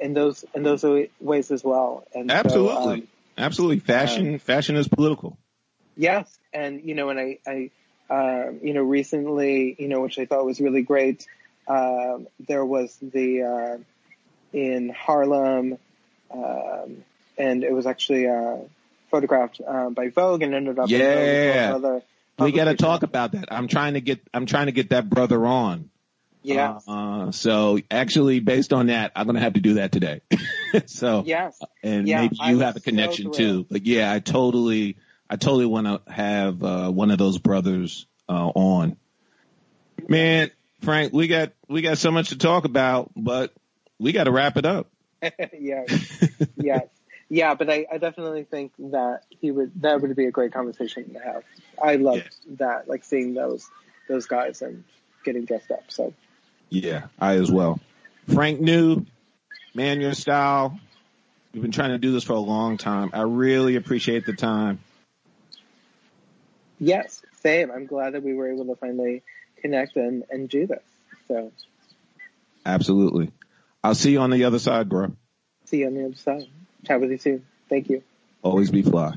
[0.00, 0.84] in those in those
[1.20, 2.06] ways as well.
[2.14, 2.74] And absolutely.
[2.74, 3.08] So, um,
[3.40, 3.78] Absolutely.
[3.80, 5.38] Fashion, fashion is political.
[6.00, 6.38] Yes.
[6.52, 7.70] And, you know, and I, I,
[8.12, 11.26] uh, you know, recently, you know, which I thought was really great,
[11.68, 13.78] uh, there was the, uh,
[14.52, 15.78] in Harlem,
[16.30, 17.04] um,
[17.38, 18.56] and it was actually, uh,
[19.10, 21.72] photographed, uh, by Vogue and ended up yeah.
[21.74, 22.02] Other
[22.38, 23.52] we got to talk about that.
[23.52, 25.90] I'm trying to get, I'm trying to get that brother on.
[26.42, 26.78] Yeah.
[26.88, 30.22] Uh, so actually, based on that, I'm gonna have to do that today.
[30.86, 33.66] so yes, and yeah, maybe you have a connection so too.
[33.70, 34.96] But yeah, I totally,
[35.30, 38.96] I totally want to have uh, one of those brothers uh, on.
[40.08, 40.50] Man,
[40.80, 43.54] Frank, we got we got so much to talk about, but
[44.00, 44.90] we got to wrap it up.
[45.22, 45.84] yeah,
[46.56, 46.82] yes,
[47.28, 47.54] yeah.
[47.54, 51.20] But I, I definitely think that he would that would be a great conversation to
[51.20, 51.44] have.
[51.80, 53.70] I loved that, like seeing those
[54.08, 54.82] those guys and
[55.24, 55.84] getting dressed up.
[55.88, 56.12] So.
[56.70, 57.80] Yeah, I as well.
[58.32, 59.06] Frank New,
[59.74, 60.78] Man Your Style.
[61.52, 63.10] We've been trying to do this for a long time.
[63.12, 64.78] I really appreciate the time.
[66.80, 67.70] Yes, same.
[67.70, 69.22] I'm glad that we were able to finally
[69.58, 70.82] connect and, and do this.
[71.28, 71.52] So.
[72.64, 73.30] Absolutely.
[73.84, 75.12] I'll see you on the other side, bro.
[75.66, 76.46] See you on the other side.
[76.86, 77.46] Chat with you soon.
[77.68, 78.02] Thank you.
[78.42, 79.14] Always be fly.